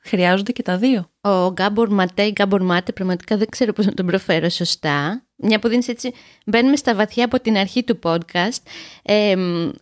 Χρειάζονται 0.00 0.52
και 0.52 0.62
τα 0.62 0.76
δύο. 0.76 1.10
Ο 1.20 1.50
Γκάμπορ 1.50 1.88
Ματέ 1.88 2.22
ή 2.22 2.30
Γκάμπορ 2.30 2.62
Μάτε, 2.62 2.92
πραγματικά 2.92 3.36
δεν 3.36 3.48
ξέρω 3.48 3.72
πώς 3.72 3.86
να 3.86 3.94
τον 3.94 4.06
προφέρω 4.06 4.48
σωστά. 4.48 5.26
Μια 5.36 5.58
που 5.58 5.68
δίνεις 5.68 5.88
έτσι, 5.88 6.12
μπαίνουμε 6.46 6.76
στα 6.76 6.94
βαθιά 6.94 7.24
από 7.24 7.40
την 7.40 7.56
αρχή 7.56 7.84
του 7.84 7.98
podcast. 8.02 8.62
Ε, 9.02 9.30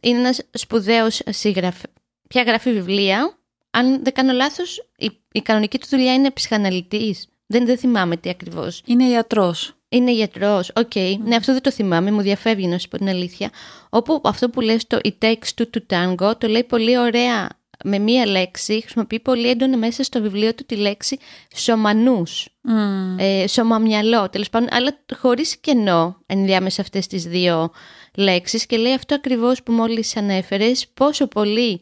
είναι 0.01 0.19
ένας 0.19 0.41
σπουδαίος 0.53 1.21
συγγραφέας. 1.27 1.93
Πια 2.29 2.43
γράφει 2.43 2.73
βιβλία, 2.73 3.39
αν 3.71 4.05
δεν 4.05 4.13
κάνω 4.13 4.33
λάθος, 4.33 4.91
η, 4.97 5.11
η 5.33 5.41
κανονική 5.41 5.79
του 5.79 5.87
δουλειά 5.91 6.15
είναι 6.15 6.31
ψυχαναλυτής. 6.31 7.29
Δεν, 7.47 7.67
δεν 7.67 7.79
θυμάμαι 7.79 8.17
τι 8.17 8.29
ακριβώς. 8.29 8.83
Είναι 8.87 9.05
ιατρός. 9.05 9.77
Είναι 9.89 10.13
γιατρός. 10.13 10.71
OK. 10.77 10.91
Okay. 10.95 11.17
Ναι, 11.25 11.37
αυτό 11.37 11.53
δεν 11.53 11.63
το 11.63 11.71
θυμάμαι. 11.71 12.11
Μου 12.11 12.21
διαφεύγει 12.21 12.67
να 12.67 12.79
σου 12.79 12.89
πω 12.89 12.97
την 12.97 13.09
αλήθεια. 13.09 13.51
Όπου 13.91 14.21
αυτό 14.25 14.51
που 14.51 14.61
λες 14.61 14.87
το 14.87 14.99
It 15.05 15.13
takes 15.19 15.49
two 15.59 15.65
to 15.77 15.81
tango 15.91 16.33
το 16.39 16.49
λέει 16.49 16.65
πολύ 16.65 16.99
ωραία 16.99 17.49
με 17.85 17.99
μία 17.99 18.27
λέξη. 18.27 18.81
Χρησιμοποιεί 18.81 19.21
πολύ 19.21 19.49
έντονα 19.49 19.77
μέσα 19.77 20.03
στο 20.03 20.23
βιβλίο 20.23 20.55
του 20.55 20.65
τη 20.65 20.77
λέξη 20.77 21.19
σωμανούς. 21.55 22.49
Mm. 22.69 23.19
Ε, 23.19 23.47
σωμαμυαλό. 23.47 24.31
Τέλος 24.31 24.51
πάντων, 24.51 24.69
αλλά 24.71 24.99
χωρίς 25.17 25.57
κενό 25.57 26.21
ενδιάμεσα 26.27 26.81
αυτές 26.81 27.07
τις 27.07 27.25
δύο 27.25 27.71
λέξεις. 28.17 28.67
Και 28.67 28.77
λέει 28.77 28.93
αυτό 28.93 29.15
ακριβώς 29.15 29.63
που 29.63 29.73
μόλις 29.73 30.17
ανέφερες, 30.17 30.89
πόσο 30.95 31.27
πολύ 31.27 31.81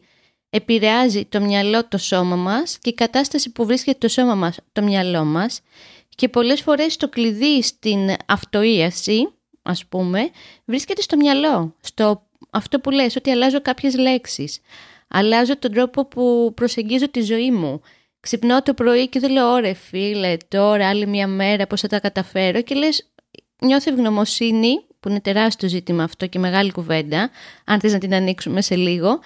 επηρεάζει 0.55 1.25
το 1.25 1.41
μυαλό 1.41 1.87
το 1.87 1.97
σώμα 1.97 2.35
μας 2.35 2.77
και 2.81 2.89
η 2.89 2.93
κατάσταση 2.93 3.51
που 3.51 3.65
βρίσκεται 3.65 3.97
το 3.97 4.07
σώμα 4.07 4.35
μας 4.35 4.57
το 4.71 4.81
μυαλό 4.81 5.23
μας 5.23 5.61
και 6.15 6.29
πολλές 6.29 6.61
φορές 6.61 6.97
το 6.97 7.09
κλειδί 7.09 7.61
στην 7.61 8.13
αυτοίαση, 8.25 9.33
ας 9.61 9.85
πούμε, 9.85 10.29
βρίσκεται 10.65 11.01
στο 11.01 11.15
μυαλό, 11.15 11.75
στο 11.81 12.27
αυτό 12.49 12.79
που 12.79 12.89
λες, 12.89 13.15
ότι 13.15 13.29
αλλάζω 13.29 13.61
κάποιες 13.61 13.97
λέξεις, 13.97 14.59
αλλάζω 15.07 15.57
τον 15.57 15.71
τρόπο 15.71 16.05
που 16.05 16.53
προσεγγίζω 16.55 17.09
τη 17.09 17.21
ζωή 17.21 17.51
μου. 17.51 17.81
Ξυπνώ 18.19 18.61
το 18.61 18.73
πρωί 18.73 19.07
και 19.07 19.19
δεν 19.19 19.31
λέω, 19.31 19.51
ωρε 19.51 19.73
φίλε, 19.73 20.37
τώρα 20.47 20.89
άλλη 20.89 21.07
μια 21.07 21.27
μέρα 21.27 21.67
πώς 21.67 21.81
θα 21.81 21.87
τα 21.87 21.99
καταφέρω 21.99 22.61
και 22.61 22.75
λες, 22.75 23.11
νιώθω 23.61 23.91
ευγνωμοσύνη 23.91 24.85
που 25.05 25.11
είναι 25.11 25.21
τεράστιο 25.21 25.69
ζήτημα 25.69 26.03
αυτό 26.03 26.27
και 26.27 26.39
μεγάλη 26.39 26.71
κουβέντα, 26.71 27.29
αν 27.65 27.79
θες 27.79 27.91
να 27.93 27.97
την 27.97 28.13
ανοίξουμε 28.13 28.61
σε 28.61 28.75
λιγο 28.75 29.19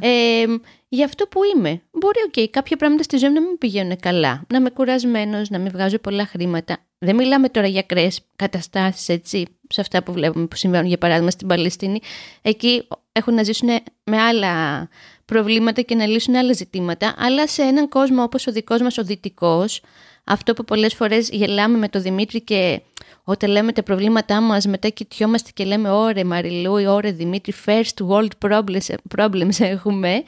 ε, 0.00 0.44
για 0.88 1.04
αυτό 1.04 1.26
που 1.26 1.40
είμαι. 1.56 1.82
Μπορεί, 1.90 2.18
okay, 2.30 2.46
κάποια 2.50 2.76
πράγματα 2.76 3.02
στη 3.02 3.16
ζωή 3.16 3.28
μου 3.28 3.34
να 3.34 3.40
μην 3.40 3.58
πηγαίνουν 3.58 3.96
καλά, 4.00 4.44
να 4.48 4.58
είμαι 4.58 4.70
κουρασμένος, 4.70 5.50
να 5.50 5.58
μην 5.58 5.70
βγάζω 5.70 5.98
πολλά 5.98 6.26
χρήματα. 6.26 6.78
Δεν 6.98 7.14
μιλάμε 7.16 7.48
τώρα 7.48 7.66
για 7.66 7.80
ακραίε 7.80 8.08
καταστάσεις, 8.36 9.08
έτσι, 9.08 9.46
σε 9.68 9.80
αυτά 9.80 10.02
που 10.02 10.12
βλέπουμε 10.12 10.46
που 10.46 10.56
συμβαίνουν, 10.56 10.86
για 10.86 10.98
παράδειγμα, 10.98 11.30
στην 11.30 11.48
Παλαιστίνη. 11.48 12.00
Εκεί 12.42 12.86
έχουν 13.12 13.34
να 13.34 13.42
ζήσουν 13.42 13.68
με 14.04 14.16
άλλα 14.16 14.88
προβλήματα 15.24 15.80
και 15.80 15.94
να 15.94 16.06
λύσουν 16.06 16.34
άλλα 16.34 16.52
ζητήματα, 16.52 17.14
αλλά 17.18 17.48
σε 17.48 17.62
έναν 17.62 17.88
κόσμο 17.88 18.22
όπως 18.22 18.46
ο 18.46 18.52
δικός 18.52 18.80
μας 18.80 18.98
ο 18.98 19.04
δυτικός, 19.04 19.82
αυτό 20.24 20.52
που 20.52 20.64
πολλές 20.64 20.94
φορές 20.94 21.28
γελάμε 21.28 21.78
με 21.78 21.88
το 21.88 22.00
Δημήτρη 22.00 22.40
και 22.40 22.80
όταν 23.24 23.50
λέμε 23.50 23.72
τα 23.72 23.82
προβλήματά 23.82 24.40
μας 24.40 24.66
μετά 24.66 24.88
κοιτιόμαστε 24.88 25.50
και 25.54 25.64
λέμε 25.64 25.90
«Ωρε 25.90 26.24
Μαριλού, 26.24 26.72
ωρε 26.72 27.10
Δημήτρη, 27.10 27.54
first 27.66 28.06
world 28.08 28.48
problems, 28.48 28.94
problems 29.16 29.60
έχουμε 29.60 30.22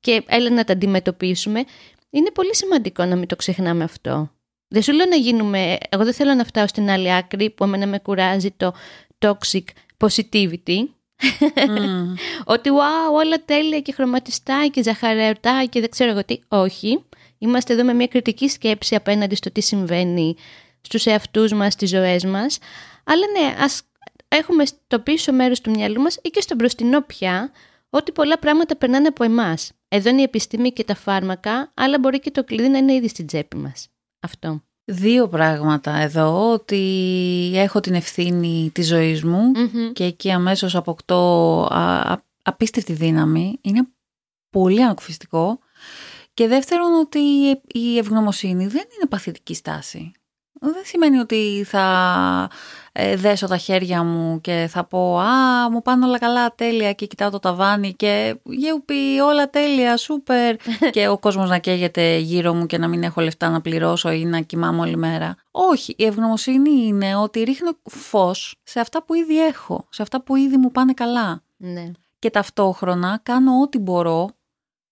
και 0.00 0.22
έλα 0.26 0.50
να 0.50 0.64
τα 0.64 0.72
αντιμετωπίσουμε». 0.72 1.64
Είναι 2.10 2.30
πολύ 2.30 2.54
σημαντικό 2.54 3.04
να 3.04 3.16
μην 3.16 3.28
το 3.28 3.36
ξεχνάμε 3.36 3.84
αυτό. 3.84 4.30
Δεν 4.68 4.82
σου 4.82 4.92
λέω 4.92 5.06
να 5.06 5.16
γίνουμε, 5.16 5.76
εγώ 5.88 6.04
δεν 6.04 6.12
θέλω 6.12 6.34
να 6.34 6.44
φτάω 6.44 6.66
στην 6.66 6.90
άλλη 6.90 7.14
άκρη 7.14 7.50
που 7.50 7.64
εμένα 7.64 7.86
με 7.86 7.98
κουράζει 7.98 8.50
το 8.50 8.74
toxic 9.18 9.64
positivity, 9.98 10.84
Mm. 11.56 12.14
ότι 12.54 12.70
wow, 12.70 13.14
όλα 13.14 13.44
τέλεια 13.44 13.80
και 13.80 13.92
χρωματιστά 13.92 14.68
και 14.72 14.82
ζαχαρεωτά 14.82 15.64
και 15.68 15.80
δεν 15.80 15.90
ξέρω 15.90 16.10
εγώ 16.10 16.24
τι. 16.24 16.38
Όχι. 16.48 17.04
Είμαστε 17.38 17.72
εδώ 17.72 17.84
με 17.84 17.92
μια 17.92 18.06
κριτική 18.06 18.48
σκέψη 18.48 18.94
απέναντι 18.94 19.34
στο 19.34 19.52
τι 19.52 19.60
συμβαίνει 19.60 20.36
στους 20.86 21.06
εαυτούς 21.06 21.52
μας, 21.52 21.72
στις 21.72 21.90
ζωές 21.90 22.24
μας. 22.24 22.58
Αλλά 23.04 23.24
ναι, 23.38 23.62
ας 23.62 23.82
έχουμε 24.28 24.66
στο 24.66 24.98
πίσω 24.98 25.32
μέρος 25.32 25.60
του 25.60 25.70
μυαλού 25.70 26.00
μας 26.00 26.18
ή 26.22 26.28
και 26.28 26.40
στο 26.40 26.54
μπροστινό 26.54 27.02
πια 27.02 27.50
ότι 27.90 28.12
πολλά 28.12 28.38
πράγματα 28.38 28.76
περνάνε 28.76 29.06
από 29.06 29.24
εμάς. 29.24 29.72
Εδώ 29.88 30.08
είναι 30.08 30.20
η 30.20 30.24
επιστήμη 30.24 30.72
και 30.72 30.84
τα 30.84 30.94
φάρμακα, 30.94 31.72
αλλά 31.74 31.98
μπορεί 31.98 32.20
και 32.20 32.30
το 32.30 32.44
κλειδί 32.44 32.68
να 32.68 32.78
είναι 32.78 32.92
ήδη 32.94 33.08
στην 33.08 33.26
τσέπη 33.26 33.56
μας. 33.56 33.88
Αυτό. 34.20 34.62
Δύο 34.84 35.28
πράγματα 35.28 35.96
εδώ, 35.96 36.52
ότι 36.52 37.52
έχω 37.54 37.80
την 37.80 37.94
ευθύνη 37.94 38.70
της 38.74 38.86
ζωής 38.86 39.24
μου 39.24 39.52
και 39.92 40.04
εκεί 40.04 40.30
αμέσως 40.30 40.74
αποκτώ 40.74 41.60
α, 41.72 42.16
απίστευτη 42.42 42.92
δύναμη. 42.92 43.58
Είναι 43.60 43.88
πολύ 44.50 44.82
ανακουφιστικό. 44.82 45.58
Και 46.34 46.48
δεύτερον 46.48 46.92
ότι 46.92 47.18
η 47.66 47.98
ευγνωμοσύνη 47.98 48.66
δεν 48.66 48.84
είναι 48.94 49.06
παθητική 49.08 49.54
στάση 49.54 50.12
δεν 50.72 50.82
σημαίνει 50.84 51.18
ότι 51.18 51.64
θα 51.66 52.50
ε, 52.92 53.16
δέσω 53.16 53.46
τα 53.46 53.56
χέρια 53.56 54.02
μου 54.02 54.40
και 54.40 54.66
θα 54.70 54.84
πω 54.84 55.18
«Α, 55.18 55.70
μου 55.70 55.82
πάνε 55.82 56.06
όλα 56.06 56.18
καλά, 56.18 56.54
τέλεια» 56.54 56.92
και 56.92 57.06
κοιτάω 57.06 57.30
το 57.30 57.38
ταβάνι 57.38 57.94
και 57.94 58.36
«Γεουπι, 58.42 59.20
όλα 59.20 59.50
τέλεια, 59.50 59.96
σούπερ» 59.96 60.56
και 60.90 61.08
ο 61.08 61.18
κόσμος 61.18 61.48
να 61.48 61.58
καίγεται 61.58 62.16
γύρω 62.16 62.54
μου 62.54 62.66
και 62.66 62.78
να 62.78 62.88
μην 62.88 63.02
έχω 63.02 63.20
λεφτά 63.20 63.48
να 63.48 63.60
πληρώσω 63.60 64.10
ή 64.10 64.24
να 64.24 64.40
κοιμάμαι 64.40 64.80
όλη 64.80 64.96
μέρα. 64.96 65.36
Όχι, 65.50 65.94
η 65.98 66.04
ευγνωμοσύνη 66.04 66.86
είναι 66.86 67.16
ότι 67.16 67.42
ρίχνω 67.42 67.70
φως 67.90 68.60
σε 68.62 68.80
αυτά 68.80 69.02
που 69.02 69.14
ήδη 69.14 69.46
έχω, 69.46 69.86
σε 69.90 70.02
αυτά 70.02 70.22
που 70.22 70.36
ήδη 70.36 70.56
μου 70.56 70.70
πάνε 70.70 70.92
καλά. 70.92 71.42
Ναι. 71.56 71.90
Και 72.18 72.30
ταυτόχρονα 72.30 73.20
κάνω 73.22 73.60
ό,τι 73.60 73.78
μπορώ 73.78 74.30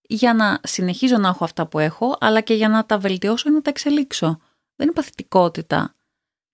για 0.01 0.35
να 0.35 0.59
συνεχίζω 0.63 1.19
να 1.19 1.29
έχω 1.29 1.45
αυτά 1.45 1.67
που 1.67 1.79
έχω, 1.79 2.17
αλλά 2.21 2.41
και 2.41 2.55
για 2.55 2.69
να 2.69 2.87
τα 2.87 2.99
βελτιώσω 2.99 3.49
ή 3.49 3.53
να 3.53 3.63
τα 3.63 3.71
εξελίξω 3.71 4.39
δεν 4.77 4.87
είναι 4.87 4.93
παθητικότητα. 4.93 5.95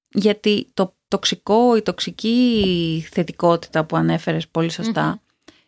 Γιατί 0.09 0.71
το 0.75 0.95
τοξικό, 1.09 1.77
η 1.77 1.83
τοξική 1.83 3.07
θετικότητα 3.11 3.85
που 3.85 3.97
ανέφερες 3.97 4.49
πολύ 4.49 4.71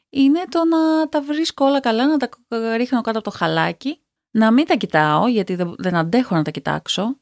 είναι 0.08 0.40
το 0.48 0.64
να 0.64 1.08
τα 1.08 1.22
βρίσκω 1.22 1.64
όλα 1.64 1.80
καλά, 1.80 2.06
να 2.06 2.16
τα 2.16 2.28
ρίχνω 2.76 3.00
κάτω 3.00 3.18
από 3.18 3.30
το 3.30 3.36
χαλάκι, 3.36 4.00
να 4.30 4.50
μην 4.50 4.66
τα 4.66 4.76
κοιτάω 4.76 5.26
γιατί 5.26 5.54
δεν 5.78 5.96
αντέχω 5.96 6.34
να 6.34 6.42
τα 6.42 6.50
κοιτάξω 6.50 7.16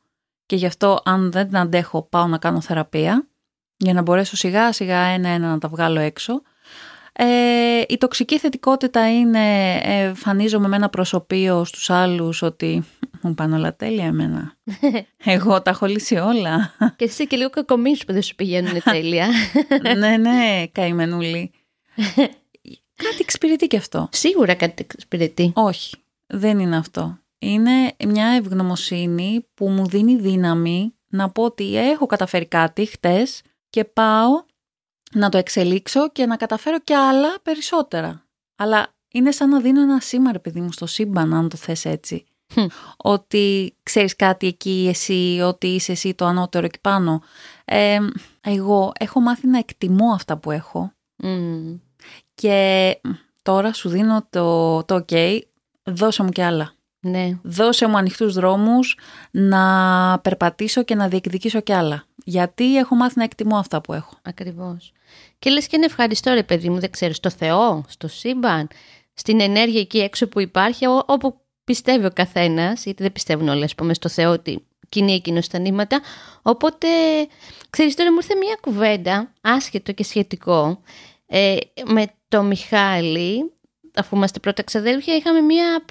και 0.46 0.56
γι' 0.56 0.66
αυτό 0.66 1.00
αν 1.04 1.30
δεν 1.30 1.50
τα 1.50 1.60
αντέχω 1.60 2.02
πάω 2.02 2.26
να 2.26 2.38
κάνω 2.38 2.60
θεραπεία 2.60 3.28
για 3.76 3.92
να 3.92 4.02
μπορέσω 4.02 4.36
σιγά 4.36 4.72
σιγά 4.72 4.98
ένα-ένα 4.98 5.48
να 5.48 5.58
τα 5.58 5.68
βγάλω 5.68 6.00
έξω. 6.00 6.42
Ε, 7.22 7.82
η 7.88 7.98
τοξική 7.98 8.38
θετικότητα 8.38 9.12
είναι 9.12 9.74
ε, 9.82 10.14
φανίζομαι 10.14 10.68
με 10.68 10.76
ένα 10.76 10.88
προσωπείο 10.88 11.64
στους 11.64 11.90
άλλους 11.90 12.42
ότι 12.42 12.84
μου 13.22 13.34
πάνε 13.34 13.56
όλα 13.56 13.76
τέλεια 13.76 14.04
εμένα. 14.04 14.56
Εγώ 15.24 15.62
τα 15.62 15.70
έχω 15.70 15.86
λύσει 15.86 16.14
όλα. 16.16 16.74
Και 16.96 17.04
εσύ 17.04 17.26
και 17.26 17.36
λίγο 17.36 17.50
κακομίρους 17.50 18.04
που 18.04 18.12
δεν 18.12 18.22
σου 18.22 18.34
πηγαίνουν 18.34 18.82
τέλεια. 18.90 19.28
ναι, 19.96 20.16
ναι, 20.16 20.66
καημενούλη. 20.72 21.50
κάτι 23.04 23.16
εξυπηρετεί 23.20 23.66
και 23.66 23.76
αυτό. 23.76 24.08
Σίγουρα 24.12 24.54
κάτι 24.54 24.86
εξυπηρετεί. 24.90 25.52
Όχι, 25.54 25.96
δεν 26.26 26.58
είναι 26.58 26.76
αυτό. 26.76 27.18
Είναι 27.38 27.94
μια 28.06 28.26
ευγνωμοσύνη 28.26 29.46
που 29.54 29.68
μου 29.68 29.86
δίνει 29.86 30.16
δύναμη 30.16 30.94
να 31.08 31.30
πω 31.30 31.42
ότι 31.42 31.76
έχω 31.76 32.06
καταφέρει 32.06 32.46
κάτι 32.46 32.84
χτες 32.84 33.42
και 33.70 33.84
πάω 33.84 34.48
να 35.14 35.28
το 35.28 35.38
εξελίξω 35.38 36.10
και 36.10 36.26
να 36.26 36.36
καταφέρω 36.36 36.80
και 36.80 36.96
άλλα 36.96 37.28
περισσότερα. 37.42 38.24
Αλλά 38.56 38.88
είναι 39.12 39.30
σαν 39.30 39.48
να 39.48 39.60
δίνω 39.60 39.80
ένα 39.80 40.00
σήμα, 40.00 40.32
ρε 40.32 40.38
παιδί 40.38 40.60
μου, 40.60 40.72
στο 40.72 40.86
σύμπαν, 40.86 41.34
αν 41.34 41.48
το 41.48 41.56
θες 41.56 41.84
έτσι. 41.84 42.24
Ότι 42.96 43.76
ξέρεις 43.82 44.16
κάτι 44.16 44.46
εκεί 44.46 44.86
εσύ, 44.88 45.40
ότι 45.44 45.66
είσαι 45.66 45.92
εσύ 45.92 46.14
το 46.14 46.24
ανώτερο 46.24 46.66
εκεί 46.66 46.80
πάνω. 46.80 47.22
εγώ 48.40 48.92
έχω 48.98 49.20
μάθει 49.20 49.46
να 49.46 49.58
εκτιμώ 49.58 50.12
αυτά 50.12 50.36
που 50.38 50.50
έχω. 50.50 50.92
Και 52.34 53.00
τώρα 53.42 53.72
σου 53.72 53.88
δίνω 53.88 54.26
το, 54.30 54.84
το 54.84 55.04
ok, 55.08 55.38
δώσε 55.82 56.22
μου 56.22 56.28
και 56.28 56.44
άλλα. 56.44 56.72
Ναι. 57.00 57.38
Δώσε 57.42 57.86
μου 57.88 57.96
ανοιχτούς 57.96 58.34
δρόμους 58.34 58.98
να 59.30 60.18
περπατήσω 60.22 60.82
και 60.82 60.94
να 60.94 61.08
διεκδικήσω 61.08 61.60
κι 61.60 61.72
άλλα. 61.72 62.04
Γιατί 62.24 62.76
έχω 62.76 62.94
μάθει 62.94 63.18
να 63.18 63.24
εκτιμώ 63.24 63.56
αυτά 63.56 63.80
που 63.80 63.92
έχω. 63.92 64.14
Ακριβώς. 64.22 64.92
Και 65.38 65.50
λες 65.50 65.66
και 65.66 65.76
είναι 65.76 65.84
ευχαριστώ 65.84 66.32
ρε 66.32 66.42
παιδί 66.42 66.68
μου, 66.68 66.78
δεν 66.80 66.90
ξέρω, 66.90 67.12
στο 67.12 67.30
Θεό, 67.30 67.84
στο 67.88 68.08
σύμπαν, 68.08 68.68
στην 69.14 69.40
ενέργεια 69.40 69.80
εκεί 69.80 69.98
έξω 69.98 70.28
που 70.28 70.40
υπάρχει, 70.40 70.86
όπου 71.06 71.40
πιστεύει 71.64 72.06
ο 72.06 72.10
καθένας, 72.10 72.84
γιατί 72.84 73.02
δεν 73.02 73.12
πιστεύουν 73.12 73.48
όλοι, 73.48 73.64
ας 73.64 73.74
πούμε, 73.74 73.94
στο 73.94 74.08
Θεό 74.08 74.32
ότι 74.32 74.66
κινεί 74.88 75.14
εκείνος 75.14 75.48
τα 75.48 75.58
νήματα. 75.58 76.00
Οπότε, 76.42 76.86
ξέρεις, 77.70 77.94
τώρα 77.94 78.12
μου 78.12 78.18
ήρθε 78.20 78.34
μια 78.34 78.58
κουβέντα, 78.60 79.32
άσχετο 79.40 79.92
και 79.92 80.04
σχετικό, 80.04 80.80
ε, 81.26 81.56
με 81.84 82.06
το 82.28 82.42
Μιχάλη, 82.42 83.52
αφού 83.94 84.16
είμαστε 84.16 84.38
πρώτα 84.38 84.62
ξαδέλφια, 84.62 85.16
είχαμε 85.16 85.40
μια 85.40 85.82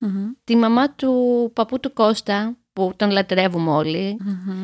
προγιαγια 0.00 0.36
τη 0.44 0.56
μαμά 0.56 0.94
του 0.94 1.50
παππού 1.54 1.80
του 1.80 1.92
Κώστα, 1.92 2.56
που 2.72 2.92
τον 2.96 3.10
λατρεύουμε 3.10 3.70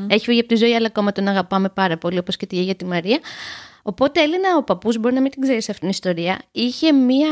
Έχει 0.06 0.24
φύγει 0.24 0.38
από 0.38 0.48
τη 0.48 0.56
ζωή, 0.56 0.74
αλλά 0.74 0.86
ακόμα 0.86 1.12
τον 1.12 1.28
αγαπάμε 1.28 1.68
πάρα 1.68 1.98
πολύ, 1.98 2.18
όπως 2.18 2.36
και 2.36 2.46
τη 2.46 2.54
γιαγιά 2.54 2.74
τη 2.74 2.84
Μαρία. 2.84 3.18
Οπότε 3.88 4.22
Έλληνα 4.22 4.56
ο 4.56 4.62
παππούς, 4.62 4.98
μπορεί 4.98 5.14
να 5.14 5.20
μην 5.20 5.30
την 5.30 5.42
ξέρεις 5.42 5.68
αυτήν 5.68 5.80
την 5.80 5.88
ιστορία, 5.88 6.38
είχε 6.52 6.92
μία 6.92 7.30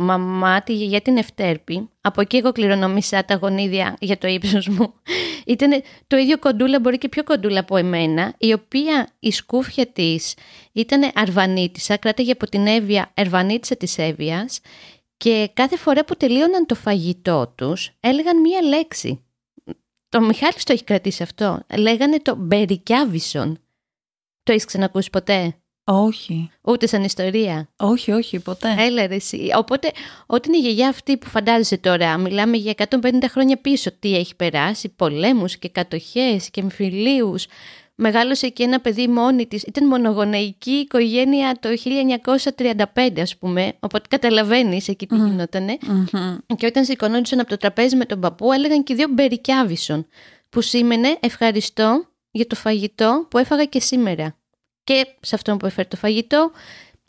μαμά, 0.00 0.62
τη 0.62 0.74
γιαγιά 0.74 1.00
την 1.00 1.16
Ευτέρπη. 1.16 1.90
Από 2.00 2.20
εκεί 2.20 2.36
εγώ 2.36 2.52
κληρονομήσα 2.52 3.24
τα 3.24 3.34
γονίδια 3.34 3.96
για 4.00 4.18
το 4.18 4.28
ύψος 4.28 4.68
μου. 4.68 4.94
Ήταν 5.46 5.82
το 6.06 6.16
ίδιο 6.16 6.38
κοντούλα, 6.38 6.80
μπορεί 6.80 6.98
και 6.98 7.08
πιο 7.08 7.24
κοντούλα 7.24 7.60
από 7.60 7.76
εμένα, 7.76 8.34
η 8.38 8.52
οποία 8.52 9.08
η 9.18 9.30
σκούφια 9.30 9.86
της 9.86 10.34
ήταν 10.72 11.10
αρβανίτισα, 11.14 11.96
κράταγε 11.96 12.32
από 12.32 12.48
την 12.48 12.66
Εύβοια, 12.66 13.10
ερβανίτισα 13.14 13.76
της 13.76 13.98
Εύβοιας. 13.98 14.60
Και 15.22 15.50
κάθε 15.54 15.76
φορά 15.76 16.04
που 16.04 16.16
τελείωναν 16.16 16.66
το 16.66 16.74
φαγητό 16.74 17.52
τους, 17.54 17.90
έλεγαν 18.00 18.40
μία 18.40 18.62
λέξη. 18.62 19.24
Το 20.08 20.20
Μιχάλης 20.20 20.64
το 20.64 20.72
έχει 20.72 20.84
κρατήσει 20.84 21.22
αυτό. 21.22 21.60
Λέγανε 21.78 22.18
το 22.18 22.34
Μπερικιάβισον. 22.36 23.58
Το 24.42 24.52
έχεις 24.52 24.64
ξανακούσει 24.64 25.10
ποτέ; 25.10 25.54
Όχι. 25.84 26.50
Ούτε 26.62 26.86
σαν 26.86 27.04
ιστορία; 27.04 27.68
Όχι, 27.76 28.12
όχι, 28.12 28.38
ποτέ. 28.38 28.74
Έλα 28.78 29.06
ρε 29.06 29.14
εσύ. 29.14 29.48
Οπότε, 29.56 29.92
όταν 30.26 30.52
η 30.52 30.58
γιαγιά 30.58 30.88
αυτή 30.88 31.16
που 31.16 31.28
φαντάζεσαι 31.28 31.78
τώρα, 31.78 32.18
μιλάμε 32.18 32.56
για 32.56 32.74
150 32.76 33.28
χρόνια 33.28 33.56
πίσω, 33.56 33.92
τι 33.98 34.16
έχει 34.16 34.36
περάσει, 34.36 34.88
πολέμους 34.88 35.56
και 35.56 35.68
κατοχές 35.68 36.50
και 36.50 36.60
εμφυλίους, 36.60 37.46
μεγάλωσε 37.94 38.48
και 38.48 38.62
ένα 38.62 38.80
παιδί 38.80 39.08
μόνη 39.08 39.46
της. 39.46 39.62
Ήταν 39.62 39.86
μονογονεϊκή 39.86 40.70
οικογένεια 40.70 41.58
το 41.60 41.68
1935 42.94 43.20
ας 43.20 43.36
πούμε, 43.36 43.72
οπότε 43.80 44.06
καταλαβαίνεις 44.08 44.88
εκεί 44.88 45.06
τι 45.06 45.16
γινοτανε 45.16 45.78
Και 46.56 46.66
όταν 46.66 46.84
σηκωνόντουσαν 46.84 47.40
από 47.40 47.48
το 47.48 47.56
τραπέζι 47.56 47.96
με 47.96 48.04
τον 48.04 48.20
παππού 48.20 48.52
έλεγαν 48.52 48.82
και 48.82 48.94
δύο 48.94 49.06
μπερικιάβισον, 49.10 50.06
που 50.48 50.60
σήμαινε 50.60 51.16
ευχαριστώ 51.20 52.06
για 52.30 52.46
το 52.46 52.54
φαγητό 52.54 53.26
που 53.30 53.38
έφαγα 53.38 53.64
και 53.64 53.80
σήμερα. 53.80 54.36
Και 54.84 55.06
σε 55.20 55.34
αυτόν 55.34 55.56
που 55.56 55.66
έφερε 55.66 55.88
το 55.88 55.96
φαγητό 55.96 56.50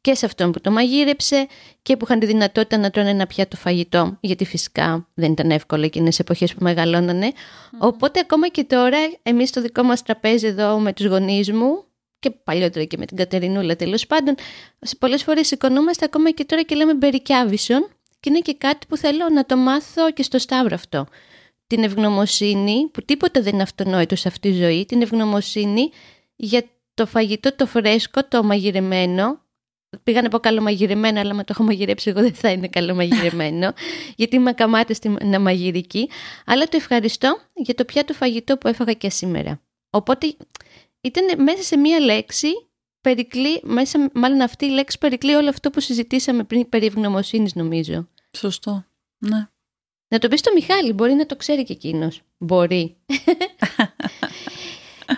και 0.03 0.13
σε 0.15 0.25
αυτόν 0.25 0.51
που 0.51 0.61
το 0.61 0.71
μαγείρεψε 0.71 1.47
και 1.81 1.97
που 1.97 2.05
είχαν 2.05 2.19
τη 2.19 2.25
δυνατότητα 2.25 2.77
να 2.77 2.89
τρώνε 2.89 3.09
ένα 3.09 3.27
πιάτο 3.27 3.55
φαγητό, 3.55 4.17
γιατί 4.19 4.45
φυσικά 4.45 5.07
δεν 5.13 5.31
ήταν 5.31 5.51
εύκολο 5.51 5.83
εκείνες 5.83 6.19
εποχές 6.19 6.53
που 6.53 6.63
μεγαλώνανε. 6.63 7.31
Οπότε 7.79 8.19
ακόμα 8.19 8.47
και 8.47 8.63
τώρα 8.63 8.97
εμείς 9.23 9.49
στο 9.49 9.61
δικό 9.61 9.83
μας 9.83 10.03
τραπέζι 10.03 10.47
εδώ 10.47 10.79
με 10.79 10.93
τους 10.93 11.05
γονείς 11.05 11.51
μου 11.51 11.83
και 12.19 12.29
παλιότερα 12.31 12.85
και 12.85 12.97
με 12.97 13.05
την 13.05 13.17
Κατερινούλα 13.17 13.75
τέλος 13.75 14.07
πάντων, 14.07 14.35
σε 14.81 14.95
πολλές 14.95 15.23
φορές 15.23 15.47
σηκωνόμαστε 15.47 16.05
ακόμα 16.05 16.31
και 16.31 16.45
τώρα 16.45 16.61
και 16.61 16.75
λέμε 16.75 16.93
μπερικιάβισον 16.93 17.87
και 18.19 18.29
είναι 18.29 18.39
και 18.39 18.53
κάτι 18.53 18.87
που 18.87 18.97
θέλω 18.97 19.29
να 19.33 19.45
το 19.45 19.57
μάθω 19.57 20.11
και 20.11 20.23
στο 20.23 20.37
Σταύρο 20.37 20.75
αυτό. 20.75 21.05
Την 21.67 21.83
ευγνωμοσύνη, 21.83 22.89
που 22.93 23.01
τίποτα 23.01 23.41
δεν 23.41 23.53
είναι 23.53 23.63
αυτονόητο 23.63 24.15
σε 24.15 24.27
αυτή 24.27 24.49
τη 24.49 24.55
ζωή, 24.55 24.85
την 24.85 25.01
ευγνωμοσύνη 25.01 25.89
για 26.35 26.63
το 26.93 27.05
φαγητό 27.05 27.55
το 27.55 27.65
φρέσκο, 27.65 28.27
το 28.27 28.43
μαγειρεμένο, 28.43 29.42
πήγα 30.03 30.21
να 30.21 30.29
πω 30.29 30.39
καλομαγειρεμένα, 30.39 31.19
αλλά 31.19 31.33
με 31.33 31.43
το 31.43 31.53
έχω 31.55 31.63
μαγειρέψει 31.63 32.09
εγώ 32.09 32.21
δεν 32.21 32.33
θα 32.33 32.49
είναι 32.51 32.67
καλομαγειρεμένο, 32.67 33.73
γιατί 34.17 34.35
είμαι 34.35 34.49
ακαμάτης 34.49 34.97
στην 34.97 35.41
μαγειρική. 35.41 36.09
Αλλά 36.45 36.63
το 36.65 36.77
ευχαριστώ 36.77 37.37
για 37.53 37.73
το 37.73 37.85
πιάτο 37.85 38.13
φαγητό 38.13 38.57
που 38.57 38.67
έφαγα 38.67 38.93
και 38.93 39.09
σήμερα. 39.09 39.61
Οπότε 39.89 40.35
ήταν 41.01 41.43
μέσα 41.43 41.63
σε 41.63 41.77
μία 41.77 41.99
λέξη, 41.99 42.47
περικλεί, 43.01 43.61
μέσα, 43.63 44.09
μάλλον 44.13 44.41
αυτή 44.41 44.65
η 44.65 44.69
λέξη 44.69 44.97
περικλεί 44.97 45.33
όλο 45.33 45.49
αυτό 45.49 45.69
που 45.69 45.79
συζητήσαμε 45.79 46.43
πριν 46.43 46.69
περί 46.69 46.85
ευγνωμοσύνης 46.85 47.55
νομίζω. 47.55 48.07
Σωστό, 48.37 48.85
ναι. 49.17 49.47
Να 50.07 50.19
το 50.19 50.27
πεις 50.27 50.39
στο 50.39 50.51
Μιχάλη, 50.53 50.93
μπορεί 50.93 51.13
να 51.13 51.25
το 51.25 51.35
ξέρει 51.35 51.63
και 51.63 51.73
εκείνος. 51.73 52.21
Μπορεί. 52.37 52.95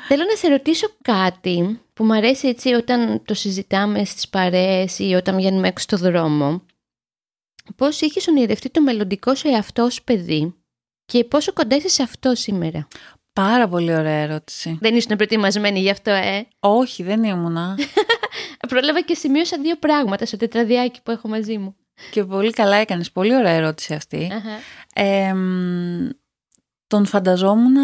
Θέλω 0.07 0.23
να 0.29 0.35
σε 0.35 0.47
ρωτήσω 0.47 0.87
κάτι 1.01 1.79
που 1.93 2.03
μου 2.03 2.13
αρέσει 2.13 2.47
έτσι 2.47 2.73
όταν 2.73 3.21
το 3.25 3.33
συζητάμε 3.33 4.05
στις 4.05 4.29
παρέες 4.29 4.99
ή 4.99 5.13
όταν 5.13 5.35
βγαίνουμε 5.35 5.67
έξω 5.67 5.83
στο 5.83 5.97
δρόμο. 5.97 6.61
Πώς 7.75 8.01
είχες 8.01 8.27
ονειρευτεί 8.27 8.69
το 8.69 8.81
μελλοντικό 8.81 9.35
σου 9.35 9.47
εαυτό 9.47 9.83
ως 9.83 10.01
παιδί 10.01 10.55
και 11.05 11.23
πόσο 11.23 11.53
κοντά 11.53 11.75
είσαι 11.75 11.89
σε 11.89 12.03
αυτό 12.03 12.35
σήμερα; 12.35 12.87
Πάρα 13.33 13.67
πολύ 13.67 13.95
ωραία 13.95 14.21
ερώτηση. 14.21 14.77
Δεν 14.81 14.95
ήσουν 14.95 15.15
προετοιμασμένη 15.15 15.79
γι' 15.79 15.89
αυτό, 15.89 16.11
ε; 16.11 16.47
Όχι, 16.59 17.03
δεν 17.03 17.23
ήμουνα. 17.23 17.77
Πρόλαβα 18.67 19.01
και 19.01 19.15
σημείωσα 19.15 19.57
δύο 19.57 19.75
πράγματα 19.75 20.25
στο 20.25 20.37
τετραδιάκι 20.37 21.01
που 21.03 21.11
έχω 21.11 21.27
μαζί 21.27 21.57
μου. 21.57 21.75
Και 22.11 22.23
πολύ 22.23 22.51
καλά 22.51 22.75
έκανες. 22.75 23.11
Πολύ 23.11 23.35
ωραία 23.35 23.51
ερώτηση 23.51 23.93
αυτή. 23.93 24.31
τον 26.87 27.05
φανταζόμουν 27.05 27.75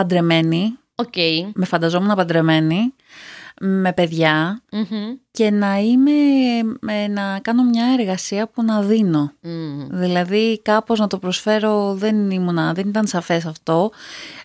παντρεμένη. 0.00 0.78
Okay. 0.94 1.50
Με 1.54 1.64
φανταζόμουν 1.64 2.14
παντρεμένη 2.14 2.94
με 3.62 3.92
παιδια 3.92 4.62
και 5.30 5.50
να 5.50 5.78
είμαι, 5.78 6.12
να 7.08 7.38
κάνω 7.42 7.64
μια 7.64 7.84
εργασία 7.98 8.48
που 8.48 8.62
να 8.62 8.82
δίνω. 8.82 9.32
Δηλαδή 9.90 10.60
κάπως 10.62 10.98
να 10.98 11.06
το 11.06 11.18
προσφέρω 11.18 11.94
δεν, 11.94 12.30
ήμουνα, 12.30 12.72
δεν 12.72 12.88
ήταν 12.88 13.06
σαφές 13.06 13.46
αυτό. 13.46 13.90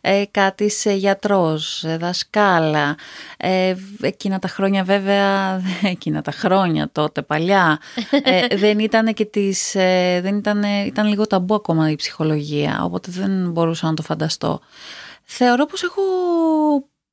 Ε, 0.02 0.24
κάτι 0.32 0.70
σε 0.70 0.94
γιατρός, 0.94 1.86
δασκάλα. 2.00 2.96
Ε, 3.38 3.76
εκείνα 4.02 4.40
τα 4.40 4.48
χρόνια 4.48 4.84
βέβαια, 4.84 5.62
εκείνα 5.94 6.22
τα 6.22 6.32
χρόνια 6.32 6.90
τότε 6.92 7.22
παλιά, 7.22 7.80
ε, 8.24 8.56
δεν 8.64 8.80
ήταν 8.80 9.14
και 9.14 9.26
τις, 9.26 9.76
ε, 9.76 10.20
δεν 10.24 10.38
ήταν, 10.38 10.64
ήταν 10.86 11.08
λίγο 11.08 11.28
ταμπού 11.28 11.56
ακόμα 11.56 11.90
η 11.90 11.96
ψυχολογία, 11.96 12.82
οπότε 12.84 13.12
δεν 13.12 13.52
μπορούσα 13.52 13.88
να 13.88 13.94
το 13.94 14.02
φανταστώ. 14.02 14.60
Θεωρώ 15.24 15.66
πως 15.66 15.84
έχω 15.84 16.02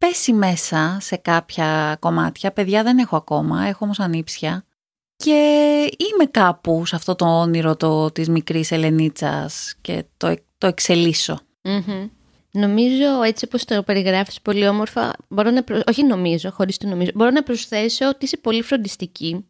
πέσει 0.06 0.32
μέσα 0.32 0.98
σε 1.00 1.16
κάποια 1.16 1.96
κομμάτια. 2.00 2.52
Παιδιά 2.52 2.82
δεν 2.82 2.98
έχω 2.98 3.16
ακόμα, 3.16 3.62
έχω 3.62 3.84
όμως 3.84 4.00
ανήψια. 4.00 4.64
Και 5.16 5.32
είμαι 5.80 6.30
κάπου 6.30 6.86
σε 6.86 6.96
αυτό 6.96 7.14
το 7.14 7.40
όνειρο 7.40 7.76
το, 7.76 8.10
της 8.10 8.28
μικρής 8.28 8.70
Ελενίτσας 8.70 9.74
και 9.80 10.04
το, 10.16 10.34
το 10.58 10.66
εξελισσω 10.66 11.38
Νομίζω 12.50 13.22
έτσι 13.24 13.44
όπως 13.44 13.64
το 13.64 13.82
περιγράφεις 13.82 14.40
πολύ 14.40 14.68
όμορφα, 14.68 15.12
μπορώ 15.28 15.50
να 15.50 15.64
όχι 15.88 16.04
νομίζω, 16.04 16.50
χωρίς 16.50 16.76
το 16.76 16.88
νομίζω, 16.88 17.10
μπορώ 17.14 17.30
να 17.30 17.42
προσθέσω 17.42 18.08
ότι 18.08 18.24
είσαι 18.24 18.36
πολύ 18.36 18.62
φροντιστική 18.62 19.46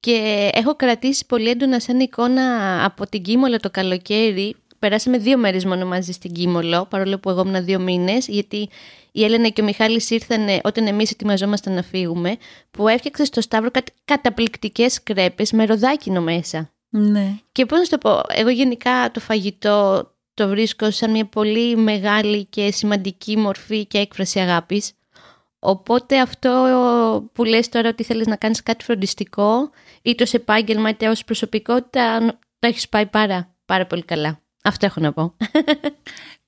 και 0.00 0.50
έχω 0.52 0.76
κρατήσει 0.76 1.26
πολύ 1.26 1.48
έντονα 1.48 1.80
σαν 1.80 2.00
εικόνα 2.00 2.84
από 2.84 3.06
την 3.06 3.22
Κίμολα 3.22 3.58
το 3.58 3.70
καλοκαίρι 3.70 4.56
περάσαμε 4.78 5.18
δύο 5.18 5.38
μέρες 5.38 5.64
μόνο 5.64 5.86
μαζί 5.86 6.12
στην 6.12 6.32
Κίμολο, 6.32 6.86
παρόλο 6.90 7.18
που 7.18 7.30
εγώ 7.30 7.40
ήμουν 7.46 7.64
δύο 7.64 7.80
μήνες, 7.80 8.26
γιατί 8.28 8.68
η 9.16 9.24
Έλενα 9.24 9.48
και 9.48 9.60
ο 9.60 9.64
Μιχάλης 9.64 10.10
ήρθαν 10.10 10.46
όταν 10.62 10.86
εμείς 10.86 11.10
ετοιμαζόμασταν 11.10 11.74
να 11.74 11.82
φύγουμε, 11.82 12.36
που 12.70 12.88
έφτιαξε 12.88 13.24
στο 13.24 13.40
Σταύρο 13.40 13.70
κάτι 13.70 13.92
καταπληκτικές 14.04 15.02
κρέπες 15.02 15.52
με 15.52 15.64
ροδάκινο 15.64 16.20
μέσα. 16.20 16.70
Ναι. 16.88 17.34
Και 17.52 17.66
πώς 17.66 17.78
να 17.78 17.86
το 17.86 17.98
πω, 17.98 18.20
εγώ 18.28 18.48
γενικά 18.48 19.10
το 19.10 19.20
φαγητό 19.20 20.10
το 20.34 20.48
βρίσκω 20.48 20.90
σαν 20.90 21.10
μια 21.10 21.26
πολύ 21.26 21.76
μεγάλη 21.76 22.44
και 22.44 22.72
σημαντική 22.72 23.36
μορφή 23.36 23.86
και 23.86 23.98
έκφραση 23.98 24.38
αγάπης. 24.40 24.92
Οπότε 25.58 26.20
αυτό 26.20 26.50
που 27.32 27.44
λες 27.44 27.68
τώρα 27.68 27.88
ότι 27.88 28.02
θέλεις 28.02 28.26
να 28.26 28.36
κάνεις 28.36 28.62
κάτι 28.62 28.84
φροντιστικό, 28.84 29.70
είτε 30.02 30.22
ως 30.22 30.32
επάγγελμα 30.32 30.88
είτε 30.88 31.08
ως 31.08 31.24
προσωπικότητα, 31.24 32.18
το 32.58 32.68
έχεις 32.68 32.88
πάει 32.88 33.06
πάρα, 33.06 33.54
πάρα 33.64 33.86
πολύ 33.86 34.02
καλά. 34.02 34.40
Αυτό 34.62 34.86
έχω 34.86 35.00
να 35.00 35.12
πω. 35.12 35.36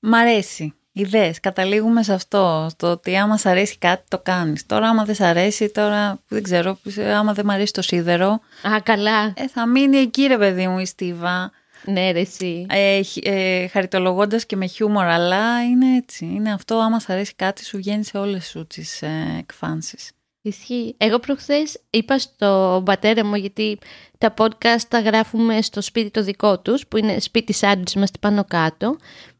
Μ' 0.00 0.14
αρέσει. 0.14 0.72
Ιδέες. 1.00 1.40
Καταλήγουμε 1.40 2.02
σε 2.02 2.12
αυτό. 2.12 2.66
Στο 2.70 2.90
ότι 2.90 3.16
άμα 3.16 3.36
σ' 3.36 3.46
αρέσει 3.46 3.78
κάτι 3.78 4.04
το 4.08 4.18
κάνεις. 4.18 4.66
Τώρα 4.66 4.88
άμα 4.88 5.04
δεν 5.04 5.14
σ' 5.14 5.20
αρέσει, 5.20 5.68
τώρα 5.68 6.20
δεν 6.28 6.42
ξέρω, 6.42 6.78
άμα 7.16 7.32
δεν 7.32 7.44
μ' 7.44 7.50
αρέσει 7.50 7.72
το 7.72 7.82
σίδερο. 7.82 8.40
Α, 8.62 8.80
καλά. 8.82 9.24
Ε, 9.36 9.48
θα 9.48 9.66
μείνει 9.66 9.96
εκεί 9.96 10.26
ρε 10.26 10.38
παιδί 10.38 10.66
μου 10.66 10.78
η 10.78 10.86
Στίβα. 10.86 11.50
Ναι 11.84 12.10
ρε 12.10 12.20
εσύ. 12.20 12.66
Ε, 12.68 13.00
ε, 13.22 13.68
χαριτολογώντας 13.68 14.46
και 14.46 14.56
με 14.56 14.66
χιούμορ, 14.66 15.04
αλλά 15.04 15.62
είναι 15.64 15.96
έτσι. 15.96 16.24
Είναι 16.24 16.52
αυτό, 16.52 16.74
άμα 16.74 17.00
σ' 17.00 17.10
αρέσει 17.10 17.34
κάτι 17.34 17.64
σου 17.64 17.76
βγαίνει 17.76 18.04
σε 18.04 18.18
όλες 18.18 18.46
σου 18.46 18.66
τις 18.66 19.02
ε, 19.02 19.36
εκφάνσεις. 19.38 20.10
Ισχύει. 20.42 20.94
Εγώ 20.98 21.18
προχθές 21.18 21.80
είπα 21.90 22.18
στον 22.18 22.84
πατέρα 22.84 23.24
μου 23.24 23.34
γιατί 23.34 23.78
τα 24.18 24.34
podcast 24.38 24.80
τα 24.88 25.00
γράφουμε 25.00 25.62
στο 25.62 25.80
σπίτι 25.80 26.10
το 26.10 26.22
δικό 26.22 26.58
τους 26.58 26.86
που 26.86 26.96
είναι 26.96 27.18
σπίτι 27.18 27.52
σάντουιτς 27.52 27.92
είμαστε 27.92 28.18
πάνω 28.20 28.44
κάτω 28.44 28.96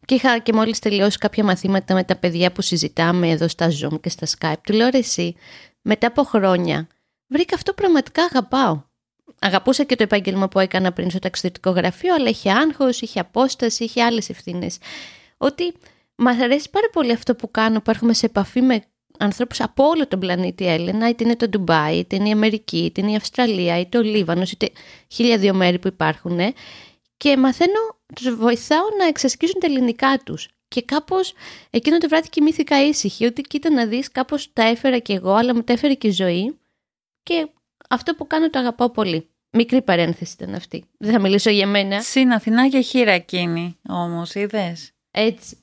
και 0.09 0.15
είχα 0.15 0.39
και 0.39 0.53
μόλις 0.53 0.79
τελειώσει 0.79 1.19
κάποια 1.19 1.45
μαθήματα 1.45 1.95
με 1.95 2.05
τα 2.05 2.17
παιδιά 2.17 2.53
που 2.53 2.63
συζητάμε 2.63 3.29
εδώ 3.29 3.49
στα 3.49 3.69
Zoom 3.69 4.01
και 4.01 4.09
στα 4.09 4.27
Skype. 4.39 4.61
Του 4.63 4.73
λέω 4.73 4.89
εσύ, 4.93 5.35
μετά 5.83 6.07
από 6.07 6.23
χρόνια 6.23 6.87
βρήκα 7.27 7.55
αυτό 7.55 7.73
πραγματικά 7.73 8.23
αγαπάω. 8.23 8.83
Αγαπούσα 9.39 9.85
και 9.85 9.97
το 9.97 10.03
επάγγελμα 10.03 10.49
που 10.49 10.59
έκανα 10.59 10.93
πριν 10.93 11.11
στο 11.11 11.19
ταξιδιωτικό 11.19 11.71
γραφείο, 11.71 12.15
αλλά 12.15 12.29
είχε 12.29 12.51
άγχος, 12.51 13.01
είχε 13.01 13.21
απόσταση, 13.21 13.85
είχε 13.85 14.03
άλλες 14.03 14.29
ευθύνες. 14.29 14.79
Ότι 15.37 15.75
μα 16.15 16.31
αρέσει 16.31 16.71
πάρα 16.71 16.89
πολύ 16.93 17.13
αυτό 17.13 17.35
που 17.35 17.51
κάνω, 17.51 17.81
που 17.81 17.91
έρχομαι 17.91 18.15
σε 18.15 18.27
επαφή 18.27 18.61
με 18.61 18.83
ανθρώπους 19.19 19.61
από 19.61 19.85
όλο 19.85 20.09
τον 20.09 20.19
πλανήτη 20.19 20.67
Έλενα, 20.67 21.09
είτε 21.09 21.25
είναι 21.25 21.37
το 21.37 21.49
Ντουμπάι, 21.49 21.97
είτε 21.97 22.17
είναι 22.17 22.29
η 22.29 22.33
Αμερική, 22.33 22.79
είτε 22.79 23.01
είναι 23.01 23.11
η 23.11 23.17
Αυστραλία, 23.17 23.81
είτε 23.81 23.99
ο 23.99 24.03
Λίβανος, 24.03 24.51
είτε 24.53 24.71
χίλια 25.09 25.39
δύο 25.39 25.55
μέρη 25.55 25.79
που 25.79 25.89
υπάρχουν. 25.89 26.39
Και 27.17 27.37
μαθαίνω, 27.37 27.98
τους 28.15 28.35
βοηθάω 28.35 28.85
να 28.99 29.07
εξασκήσουν 29.07 29.61
τα 29.61 29.67
ελληνικά 29.67 30.21
τους. 30.25 30.49
Και 30.69 30.83
κάπως 30.83 31.33
εκείνο 31.71 31.99
το 31.99 32.09
βράδυ 32.09 32.29
κοιμήθηκα 32.29 32.87
ήσυχη, 32.87 33.25
ότι 33.25 33.43
κοίτα 33.43 33.71
να 33.71 33.87
δεις, 33.87 34.11
κάπως 34.11 34.53
τα 34.53 34.63
έφερα 34.63 34.99
κι 34.99 35.13
εγώ, 35.13 35.33
αλλά 35.33 35.55
μου 35.55 35.63
τα 35.63 35.73
έφερε 35.73 35.95
και 35.95 36.07
η 36.07 36.11
ζωή. 36.11 36.59
Και 37.23 37.49
αυτό 37.89 38.15
που 38.15 38.27
κάνω 38.27 38.51
το 38.51 38.59
αγαπάω 38.59 38.91
πολύ. 38.91 39.29
Μικρή 39.51 39.83
παρένθεση 39.83 40.35
ήταν 40.41 40.55
αυτή. 40.55 40.85
Δεν 40.99 41.13
θα 41.13 41.21
μιλήσω 41.21 41.51
για 41.51 41.67
μένα. 41.67 42.01
Συν 42.01 42.33
Αθηνά 42.33 42.69
και 42.69 42.81
χείρα 42.81 43.13
εκείνη 43.13 43.79
όμως, 43.89 44.35
είδες. 44.35 44.93
Έτσι. 45.11 45.57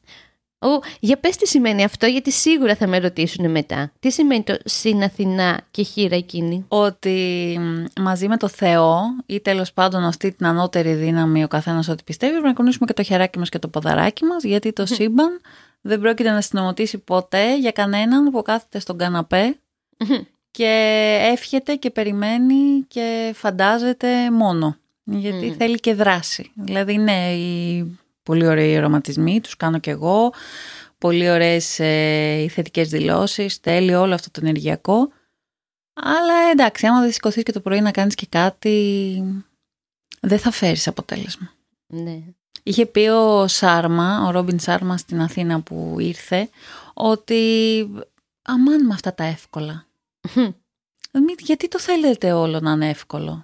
Ο, 0.60 0.68
για 1.00 1.18
πες 1.18 1.36
τι 1.36 1.48
σημαίνει 1.48 1.84
αυτό, 1.84 2.06
γιατί 2.06 2.32
σίγουρα 2.32 2.76
θα 2.76 2.88
με 2.88 3.00
ρωτήσουν 3.00 3.52
μετά. 3.52 3.92
Τι 4.00 4.12
σημαίνει 4.12 4.44
το 4.44 4.58
«Συν 4.66 5.04
Αθηνά 5.04 5.62
και 5.72 5.84
χείρα 5.84 6.16
εκείνη». 6.16 6.66
Ότι 6.68 7.60
μαζί 8.02 8.28
με 8.28 8.38
το 8.38 8.48
Θεό 8.48 9.02
ή 9.26 9.40
τέλος 9.40 9.74
πάντων 9.74 10.04
αυτή 10.04 10.32
την 10.32 10.46
ανώτερη 10.46 10.94
δύναμη 10.94 11.44
ο 11.44 11.48
καθένας 11.48 11.88
ό,τι 11.88 12.04
πιστεύει 12.04 12.32
πρέπει 12.32 12.48
να 12.48 12.54
κουνήσουμε 12.54 12.86
και 12.86 12.94
το 12.94 13.04
χεράκι 13.04 13.40
μας 13.40 13.50
και 13.50 13.60
το 13.60 13.68
ποδαράκι 13.68 14.26
μας 14.26 14.44
γιατί 14.44 14.74
το 14.74 14.86
σύμπαν 14.86 15.42
δεν 15.82 16.00
πρόκειται 16.00 16.30
να 16.30 16.42
συνομωτήσει 16.42 16.98
ποτέ 16.98 17.58
για 17.58 17.72
κανέναν 17.72 18.32
που 18.32 18.42
κάθεται 18.42 18.80
στον 18.80 18.98
καναπέ 18.98 19.58
και 20.52 21.18
εύχεται 21.32 21.76
και 21.76 21.90
περιμένει 21.90 22.86
και 22.88 23.32
φαντάζεται 23.36 24.32
μόνο. 24.32 24.78
Γιατί 25.04 25.56
θέλει 25.58 25.80
και 25.80 25.94
δράση. 25.94 26.52
Δηλαδή, 26.56 26.98
ναι, 26.98 27.34
η 27.34 27.98
Πολύ 28.26 28.48
ωραίοι 28.48 28.78
οραματισμοί, 28.78 29.42
τους 29.42 29.58
κάνω 29.58 29.80
κι 29.80 29.90
εγώ. 29.90 30.34
Πολύ 30.98 31.30
ωραίες 31.30 31.80
ε, 31.80 32.48
θετικές 32.50 32.90
δηλώσεις, 32.90 33.60
τέλειο 33.60 34.02
όλο 34.02 34.14
αυτό 34.14 34.32
το 34.32 34.40
ενεργειακό. 34.44 35.12
Αλλά 35.94 36.34
εντάξει, 36.52 36.86
άμα 36.88 37.02
δεν 37.02 37.12
σηκωθείς 37.12 37.44
και 37.44 37.52
το 37.52 37.60
πρωί 37.60 37.82
να 37.82 37.92
κάνεις 37.92 38.16
και 38.16 38.26
κάτι, 38.30 39.24
δεν 40.20 40.40
θα 40.40 40.52
φέρεις 40.52 40.88
αποτέλεσμα. 40.88 41.52
Ναι. 41.88 42.24
Είχε 42.64 42.86
πει 42.86 43.08
ο 43.08 43.48
Σάρμα, 43.48 44.26
ο 44.28 44.32
Ρόμπιν 44.32 44.60
Σάρμα 44.60 44.98
στην 44.98 45.22
Αθήνα 45.22 45.62
που 45.62 45.96
ήρθε, 46.00 46.50
ότι 46.94 47.82
αμάν 48.42 48.86
με 48.86 48.94
αυτά 48.94 49.14
τα 49.14 49.24
εύκολα. 49.24 49.86
Γιατί 51.40 51.68
το 51.68 51.80
θέλετε 51.80 52.32
όλο 52.32 52.60
να 52.60 52.72
είναι 52.72 52.90
εύκολο; 52.90 53.42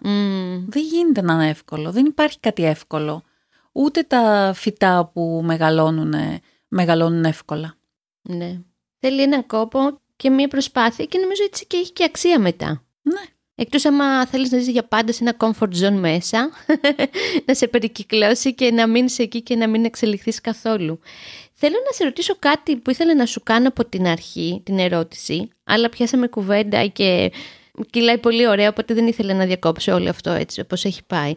Δεν 0.68 0.84
γίνεται 0.84 1.22
να 1.22 1.34
είναι 1.34 1.50
εύκολο. 1.50 1.92
Δεν 1.92 2.06
υπάρχει 2.06 2.40
κάτι 2.40 2.66
εύκολο 2.66 3.24
ούτε 3.72 4.04
τα 4.04 4.52
φυτά 4.56 5.12
που 5.14 5.42
μεγαλώνουν, 5.44 6.14
μεγαλώνουν 6.68 7.24
εύκολα. 7.24 7.74
Ναι. 8.22 8.60
Θέλει 9.00 9.22
έναν 9.22 9.46
κόπο 9.46 10.00
και 10.16 10.30
μία 10.30 10.48
προσπάθεια 10.48 11.06
και 11.06 11.18
νομίζω 11.18 11.44
έτσι 11.44 11.66
και 11.66 11.78
έχει 11.78 11.94
και 11.94 12.04
αξία 12.04 12.40
μετά. 12.40 12.84
Ναι. 13.02 13.22
Εκτός 13.56 13.86
άμα 13.86 14.26
θέλεις 14.26 14.52
να 14.52 14.58
ζεις 14.58 14.68
για 14.68 14.84
πάντα 14.84 15.12
σε 15.12 15.24
ένα 15.24 15.36
comfort 15.40 15.84
zone 15.84 16.00
μέσα, 16.00 16.50
να 17.46 17.54
σε 17.54 17.68
περικυκλώσει 17.68 18.54
και 18.54 18.72
να 18.72 18.88
μείνεις 18.88 19.20
εκεί 19.20 19.42
και 19.42 19.56
να 19.56 19.70
μην 19.70 19.86
εξελιχθείς 19.86 20.42
καθόλου. 20.42 21.00
Θέλω 21.54 21.76
να 21.86 21.92
σε 21.92 22.04
ρωτήσω 22.04 22.36
κάτι 22.40 22.76
που 22.76 22.90
ήθελα 22.90 23.16
να 23.16 23.26
σου 23.26 23.42
κάνω 23.44 23.68
από 23.68 23.86
την 23.86 24.08
αρχή, 24.08 24.62
την 24.66 24.80
ερώτηση, 24.80 25.50
αλλά 25.64 25.90
πιάσαμε 25.90 26.28
κουβέντα 26.28 26.86
και 26.86 27.32
κυλάει 27.90 28.18
πολύ 28.18 28.48
ωραία, 28.48 28.70
οπότε 28.70 28.94
δεν 28.94 29.08
ήθελα 29.08 29.34
να 29.34 29.46
διακόψω 29.46 29.94
όλο 29.94 30.10
αυτό 30.10 30.32
έτσι 30.32 30.62
όπως 30.62 30.86
έχει 30.86 31.02
πάει. 31.08 31.36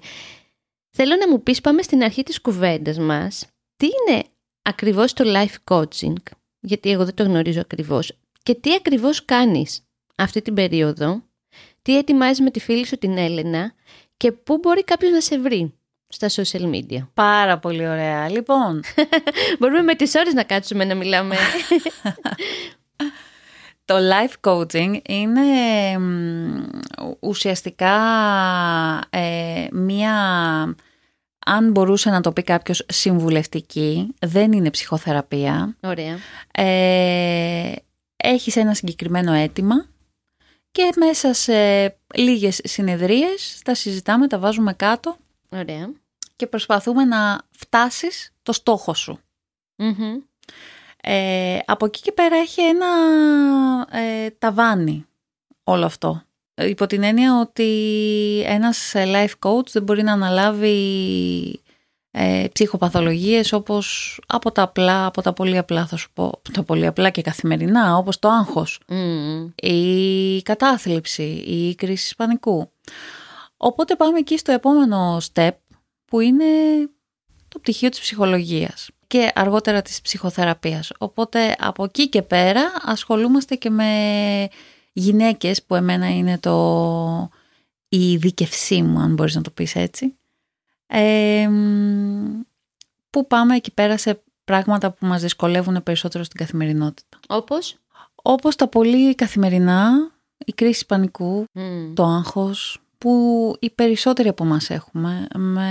Θέλω 0.97 1.17
να 1.17 1.29
μου 1.29 1.43
πεις, 1.43 1.61
πάμε 1.61 1.83
στην 1.83 2.03
αρχή 2.03 2.23
της 2.23 2.41
κουβέντας 2.41 2.99
μας, 2.99 3.47
τι 3.77 3.87
είναι 3.87 4.25
ακριβώς 4.63 5.13
το 5.13 5.25
life 5.27 5.75
coaching, 5.75 6.13
γιατί 6.61 6.91
εγώ 6.91 7.05
δεν 7.05 7.15
το 7.15 7.23
γνωρίζω 7.23 7.61
ακριβώς, 7.61 8.13
και 8.43 8.55
τι 8.55 8.75
ακριβώς 8.75 9.25
κάνεις 9.25 9.83
αυτή 10.15 10.43
την 10.43 10.55
περίοδο, 10.55 11.23
τι 11.83 11.99
ετοιμάζεις 11.99 12.41
με 12.41 12.51
τη 12.51 12.61
φίλη 12.61 12.87
σου 12.87 12.99
την 12.99 13.19
Έλενα; 13.19 13.75
Και 14.17 14.33
πού 14.33 14.59
μπορεί 14.59 14.85
κάποιος 14.85 15.13
να 15.13 15.21
σε 15.21 15.39
βρει 15.39 15.75
στα 16.09 16.29
social 16.29 16.75
media; 16.75 17.07
Πάρα 17.15 17.59
πολύ 17.59 17.89
ωραία. 17.89 18.31
Λοιπόν. 18.31 18.83
Μπορούμε 19.59 19.83
με 19.83 19.95
τις 19.95 20.15
ώρες 20.15 20.35
να 20.35 20.43
κάτσουμε 20.43 20.85
να 20.85 20.95
μιλάμε. 20.95 21.37
Το 23.85 23.97
life 23.97 24.51
coaching 24.51 25.01
είναι 25.09 25.43
ουσιαστικά 27.21 27.97
ε, 29.11 29.67
μία, 29.73 30.15
αν 31.47 31.71
μπορούσε 31.71 32.11
να 32.11 32.21
το 32.21 32.33
πει 32.33 32.43
κάποιος, 32.43 32.85
συμβουλευτική. 32.89 34.15
Δεν 34.19 34.53
είναι 34.53 34.71
ψυχοθεραπεία. 34.71 35.77
Ωραία. 35.81 36.19
Ε, 36.53 37.73
έχεις 38.17 38.57
ένα 38.57 38.75
συγκεκριμένο 38.75 39.33
αίτημα 39.33 39.87
και 40.71 40.93
μέσα 40.97 41.33
σε 41.33 41.89
λίγες 42.15 42.61
συνεδρίες 42.65 43.61
τα 43.65 43.75
συζητάμε, 43.75 44.27
τα 44.27 44.39
βάζουμε 44.39 44.73
κάτω. 44.73 45.17
Ωραία. 45.49 45.93
Και 46.37 46.47
προσπαθούμε 46.47 47.05
να 47.05 47.43
φτάσεις 47.51 48.33
το 48.43 48.53
στόχο 48.53 48.95
σου. 48.95 49.19
Ε, 51.07 51.59
από 51.67 51.87
εκεί 51.87 52.01
και 52.01 52.13
πέρα 52.13 52.37
έχει 52.37 52.61
ένα 52.61 52.87
ε, 53.91 54.31
ταβάνι 54.31 55.07
όλο 55.65 55.85
αυτό. 55.85 56.23
Υπό 56.55 56.87
την 56.87 57.03
έννοια 57.03 57.41
ότι 57.41 58.43
ένας 58.47 58.93
life 58.95 59.49
coach 59.49 59.67
δεν 59.73 59.83
μπορεί 59.83 60.03
να 60.03 60.13
αναλάβει 60.13 61.63
ε, 62.11 62.47
ψυχοπαθολογίες 62.53 63.53
όπως 63.53 64.19
από 64.27 64.53
τα 64.53 64.63
απλά, 64.63 65.07
από 65.07 65.23
τα 65.23 65.33
πολύ 65.33 65.59
απλά 65.59 65.87
θα 65.87 65.97
σου 65.97 66.13
πω, 66.13 66.41
τα 66.53 66.63
πολύ 66.63 66.87
απλά 66.87 67.11
και 67.11 67.23
καθημερινά, 67.23 67.97
όπως 67.97 68.19
το 68.19 68.29
άγχος, 68.29 68.81
η 69.55 70.43
κατάθλιψη, 70.43 71.23
η 71.47 71.75
κρίση 71.75 72.17
πανικού. 72.17 72.71
Οπότε 73.57 73.97
πάμε 73.97 74.19
εκεί 74.19 74.39
στο 74.39 74.53
επόμενο 74.53 75.19
step 75.33 75.51
που 76.05 76.21
είναι 76.21 76.45
το 77.49 77.59
πτυχίο 77.59 77.89
της 77.89 78.01
ψυχολογίας 78.01 78.89
και 79.07 79.33
αργότερα 79.35 79.83
της 79.83 80.01
ψυχοθεραπείας. 80.01 80.93
Οπότε 80.99 81.57
από 81.59 81.85
εκεί 81.85 82.09
και 82.09 82.23
πέρα 82.23 82.73
ασχολούμαστε 82.83 83.55
και 83.55 83.71
με 83.71 84.49
γυναίκες 84.93 85.63
που 85.63 85.75
εμένα 85.75 86.17
είναι 86.17 86.39
το 86.39 87.31
η 87.89 88.17
δίκευσή 88.17 88.83
μου 88.83 88.99
αν 88.99 89.15
μπορείς 89.15 89.35
να 89.35 89.43
το 89.43 89.51
πεις 89.51 89.77
έτσι. 89.77 90.17
που 93.11 93.27
πάμε 93.27 93.57
εκεί 93.57 93.71
πέρα 93.71 93.97
σε 93.99 94.23
πράγματα 94.45 94.91
που 94.91 95.07
μας 95.07 95.23
δυσκολεύουν 95.23 95.83
περισσότερο 95.83 96.25
στην 96.25 96.39
καθημερινότητα. 96.39 97.19
Όπως; 97.29 97.79
Όπως 98.15 98.57
τα 98.57 98.69
πολύ 98.69 99.15
καθημερινά, 99.15 100.11
η 100.45 100.53
κρίση 100.53 100.87
πανικού, 100.87 101.45
το 101.95 102.05
άγχος, 102.05 102.83
που 102.99 103.55
οι 103.61 103.71
περισσότεροι 103.71 104.29
από 104.29 104.45
μας 104.45 104.71
έχουμε, 104.71 105.27
με 105.35 105.69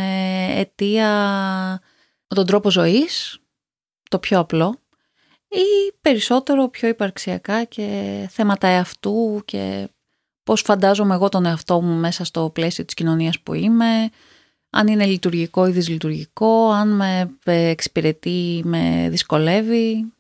αιτία 0.56 1.82
τον 2.34 2.46
τρόπο 2.46 2.72
ζωής, 2.72 3.39
το 4.10 4.19
πιο 4.19 4.39
απλό, 4.39 4.76
ή 5.48 5.93
περισσότερο 6.02 6.69
πιο 6.69 6.88
υπαρξιακά 6.88 7.63
και 7.63 8.28
θέματα 8.32 8.67
εαυτού 8.67 9.41
και 9.46 9.89
πώς 10.43 10.62
φαντάζομαι 10.62 11.13
εγώ 11.13 11.30
τον 11.30 11.46
εαυτό 11.46 11.82
μου 11.82 12.00
μέσα 12.00 12.24
στο 12.24 12.50
πλαίσιο 12.54 12.86
της 12.86 12.93
κοινωνίας 12.93 13.39
που 13.39 13.54
είμαι, 13.54 14.10
αν 14.69 14.88
είναι 14.88 15.06
λειτουργικό 15.06 15.67
ή 15.67 15.72
δυσλειτουργικό, 15.72 16.69
αν 16.69 16.89
με 16.96 17.36
εξυπηρετεί 17.46 18.58
ή 18.58 18.63
με 18.63 19.08
δυσκολεύει. 19.10 20.13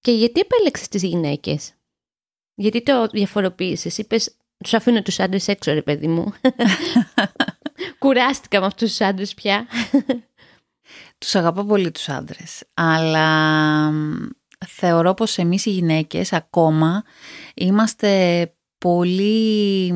Και 0.00 0.12
γιατί 0.12 0.40
επέλεξες 0.40 0.88
τις 0.88 1.02
γυναίκες; 1.02 1.74
Γιατί 2.54 2.82
το 2.82 3.06
διαφοροποίησες, 3.06 3.98
είπες 3.98 4.36
τους 4.62 4.74
αφήνω 4.74 5.02
τους 5.02 5.20
άντρες 5.20 5.48
έξω 5.48 5.72
ρε 5.72 5.82
παιδί 5.82 6.08
μου. 6.08 6.32
Κουράστηκα 7.98 8.60
με 8.60 8.66
αυτούς 8.66 8.88
τους 8.88 9.00
άντρες 9.00 9.34
πια. 9.34 9.66
Τους 11.22 11.34
αγαπώ 11.34 11.64
πολύ 11.64 11.90
τους 11.90 12.08
άντρες, 12.08 12.62
αλλά 12.74 13.92
θεωρώ 14.66 15.14
πως 15.14 15.38
εμείς 15.38 15.66
οι 15.66 15.70
γυναίκες 15.70 16.32
ακόμα 16.32 17.02
είμαστε 17.54 18.52
πολύ 18.78 19.88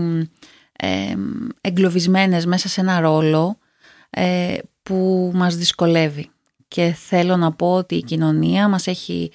ε, 0.73 1.15
εγκλωβισμένες 1.61 2.47
μέσα 2.47 2.69
σε 2.69 2.81
ένα 2.81 3.01
ρόλο 3.01 3.59
ε, 4.11 4.59
που 4.83 5.31
μας 5.35 5.57
δυσκολεύει. 5.57 6.31
Και 6.69 6.93
θέλω 6.93 7.37
να 7.37 7.53
πω 7.53 7.75
ότι 7.75 7.95
η 7.95 8.03
κοινωνία 8.03 8.69
μας 8.69 8.87
έχει, 8.87 9.33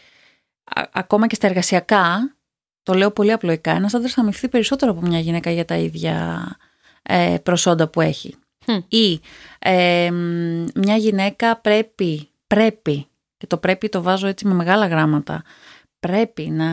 ακόμα 0.92 1.28
και 1.28 1.36
στα 1.36 1.48
εργασιακά, 1.48 2.36
το 2.84 2.94
λέω 2.94 3.12
πολύ 3.12 3.32
απλοϊκά, 3.32 3.72
ένας 3.72 3.94
άντρας 3.94 4.14
θα 4.14 4.24
μειχθεί 4.24 4.50
περισσότερο 4.50 4.92
από 4.92 5.02
μια 5.02 5.20
γυναίκα 5.20 5.52
για 5.52 5.66
τα 5.66 5.76
ίδια 5.76 6.48
ε, 7.02 7.38
προσόντα 7.44 7.88
που 7.88 8.02
έχει. 8.02 8.36
Ή 8.88 9.20
μια 10.76 10.96
γυναίκα 10.98 11.58
πρέπει, 11.58 12.30
πρέπει, 12.48 13.08
και 13.38 13.48
το 13.48 13.58
πρέπει 13.58 13.90
το 13.90 14.02
βάζω 14.02 14.28
έτσι 14.28 14.48
με 14.48 14.54
μεγάλα 14.54 14.88
γράμματα, 14.88 15.44
πρέπει 16.00 16.50
να 16.50 16.70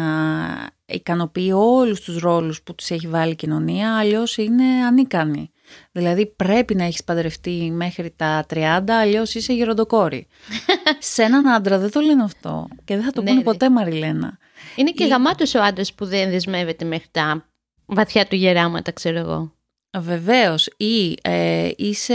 ικανοποιεί 0.86 1.50
όλους 1.54 2.00
τους 2.00 2.18
ρόλους 2.18 2.62
που 2.62 2.74
τους 2.74 2.90
έχει 2.90 3.08
βάλει 3.08 3.32
η 3.32 3.36
κοινωνία, 3.36 3.98
αλλιώς 3.98 4.36
είναι 4.36 4.64
ανίκανη. 4.64 5.50
Δηλαδή 5.92 6.26
πρέπει 6.26 6.74
να 6.74 6.84
έχεις 6.84 7.04
παντρευτεί 7.04 7.70
μέχρι 7.74 8.12
τα 8.16 8.46
30, 8.54 8.82
αλλιώς 8.86 9.34
είσαι 9.34 9.52
γεροντοκόρη. 9.52 10.26
Σε 10.98 11.22
έναν 11.22 11.48
άντρα 11.48 11.78
δεν 11.78 11.90
το 11.90 12.00
λένε 12.00 12.22
αυτό 12.22 12.68
και 12.84 12.94
δεν 12.94 13.04
θα 13.04 13.10
το 13.10 13.22
ναι, 13.22 13.30
πούνε 13.30 13.42
ποτέ 13.42 13.70
Μαριλένα. 13.70 14.38
Είναι 14.76 14.90
και 14.90 15.04
η... 15.04 15.08
γαμάτος 15.08 15.54
ο 15.54 15.62
άντρας 15.62 15.94
που 15.94 16.04
δεν 16.04 16.30
δεσμεύεται 16.30 16.84
μέχρι 16.84 17.08
τα 17.10 17.48
βαθιά 17.86 18.26
του 18.26 18.36
γεράματα, 18.36 18.92
ξέρω 18.92 19.18
εγώ. 19.18 19.52
Βεβαίως. 19.96 20.70
Ή 20.76 21.18
ε, 21.22 21.70
είσαι 21.76 22.14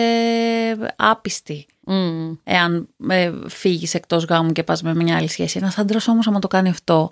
άπιστη. 0.95 1.65
Mm. 1.87 2.37
Εάν 2.43 2.89
ε, 3.07 3.31
φύγεις 3.47 3.93
εκτός 3.93 4.23
γάμου 4.25 4.51
και 4.51 4.63
πας 4.63 4.81
με 4.81 4.95
μια 4.95 5.17
άλλη 5.17 5.27
σχέση. 5.27 5.57
Ένας 5.57 5.77
άντρας 5.77 6.07
όμως, 6.07 6.27
άμα 6.27 6.39
το 6.39 6.47
κάνει 6.47 6.69
αυτό, 6.69 7.11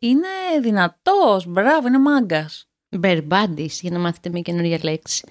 είναι 0.00 0.28
δυνατός. 0.60 1.46
Μπράβο, 1.46 1.88
είναι 1.88 1.98
μάγκας. 1.98 2.64
Μπερμπάντη, 2.96 3.70
για 3.80 3.90
να 3.90 3.98
μάθετε 3.98 4.28
μια 4.28 4.40
καινούργια 4.40 4.78
λέξη. 4.82 5.24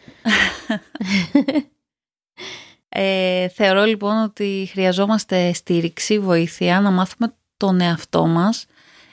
ε, 2.89 3.47
θεωρώ 3.47 3.83
λοιπόν 3.83 4.23
ότι 4.23 4.69
χρειαζόμαστε 4.71 5.53
στήριξη, 5.53 6.19
βοήθεια, 6.19 6.81
να 6.81 6.91
μάθουμε 6.91 7.35
τον 7.57 7.81
εαυτό 7.81 8.25
μας 8.25 8.65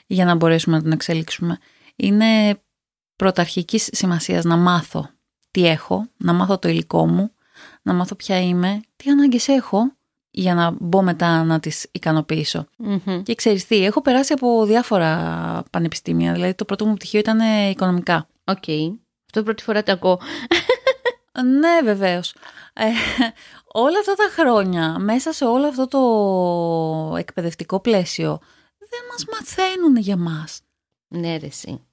για 0.07 0.25
να 0.25 0.35
μπορέσουμε 0.35 0.75
να 0.77 0.83
τον 0.83 0.91
εξελίξουμε. 0.91 1.57
Είναι 1.95 2.61
πρωταρχικής 3.15 3.89
σημασίας 3.91 4.43
να 4.43 4.57
μάθω 4.57 5.09
τι 5.51 5.67
έχω, 5.67 6.07
να 6.17 6.33
μάθω 6.33 6.57
το 6.57 6.67
υλικό 6.67 7.07
μου, 7.07 7.31
να 7.81 7.93
μάθω 7.93 8.15
ποια 8.15 8.41
είμαι, 8.41 8.81
τι 8.95 9.09
ανάγκες 9.09 9.47
έχω 9.47 9.91
για 10.31 10.53
να 10.53 10.75
μπω 10.79 11.01
μετά 11.01 11.43
να 11.43 11.59
τις 11.59 11.87
ικανοποιήσω 11.91 12.65
Και 13.23 13.35
ξέρεις 13.35 13.67
τι, 13.67 13.85
έχω 13.85 14.01
περάσει 14.01 14.33
από 14.33 14.65
διάφορα 14.65 15.63
πανεπιστήμια, 15.71 16.33
δηλαδή 16.33 16.53
το 16.53 16.65
πρώτο 16.65 16.85
μου 16.85 16.93
πτυχίο 16.93 17.19
ήταν 17.19 17.69
οικονομικά. 17.69 18.27
OK, 18.43 18.57
okay. 18.67 18.95
αυτό 19.25 19.43
πρώτη 19.43 19.63
φορά 19.63 19.83
το 19.83 19.91
ακούω. 19.91 20.19
ναι, 21.59 21.81
βεβαίως. 21.83 22.35
Ε, 22.73 22.85
όλα 23.73 23.99
αυτά 23.99 24.13
τα 24.13 24.41
χρόνια, 24.41 24.99
μέσα 24.99 25.31
σε 25.31 25.45
όλο 25.45 25.67
αυτό 25.67 25.87
το 25.87 27.15
εκπαιδευτικό 27.17 27.79
πλαίσιο, 27.79 28.39
δεν 28.77 28.99
μας 29.11 29.25
μαθαίνουν 29.31 29.95
για 29.97 30.17
μας. 30.17 30.61
Ναι, 31.07 31.37
ρε, 31.37 31.45
εσύ 31.45 31.86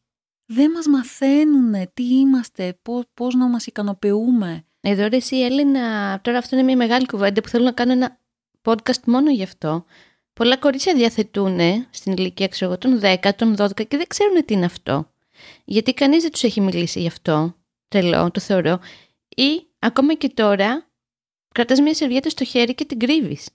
δεν 0.46 0.70
μας 0.70 0.86
μαθαίνουν 0.86 1.74
τι 1.94 2.04
είμαστε, 2.04 2.78
πώς, 2.82 3.04
πώς 3.14 3.34
να 3.34 3.48
μας 3.48 3.66
ικανοποιούμε. 3.66 4.64
Εδώ 4.80 5.08
ρε 5.08 5.16
εσύ 5.16 5.36
Έλληνα, 5.36 6.20
τώρα 6.20 6.38
αυτό 6.38 6.56
είναι 6.56 6.64
μια 6.64 6.76
μεγάλη 6.76 7.06
κουβέντα 7.06 7.40
που 7.40 7.48
θέλω 7.48 7.64
να 7.64 7.72
κάνω 7.72 7.92
ένα 7.92 8.18
podcast 8.62 9.02
μόνο 9.06 9.30
γι' 9.30 9.42
αυτό. 9.42 9.84
Πολλά 10.32 10.56
κορίτσια 10.56 10.94
διαθετούν 10.94 11.58
στην 11.90 12.12
ηλικία 12.12 12.48
ξέρω, 12.48 12.78
των 12.78 13.00
10, 13.02 13.34
των 13.36 13.56
12 13.58 13.86
και 13.88 13.96
δεν 13.96 14.06
ξέρουν 14.06 14.44
τι 14.44 14.54
είναι 14.54 14.64
αυτό. 14.64 15.10
Γιατί 15.64 15.94
κανείς 15.94 16.22
δεν 16.22 16.32
τους 16.32 16.42
έχει 16.42 16.60
μιλήσει 16.60 17.00
γι' 17.00 17.06
αυτό. 17.06 17.54
Τρελό, 17.88 18.30
το 18.30 18.40
θεωρώ. 18.40 18.80
Ή 19.28 19.66
ακόμα 19.78 20.14
και 20.14 20.28
τώρα 20.28 20.86
κρατάς 21.54 21.80
μια 21.80 21.94
σερβιέτα 21.94 22.28
στο 22.28 22.44
χέρι 22.44 22.74
και 22.74 22.84
την 22.84 22.98
κρύβεις. 22.98 23.48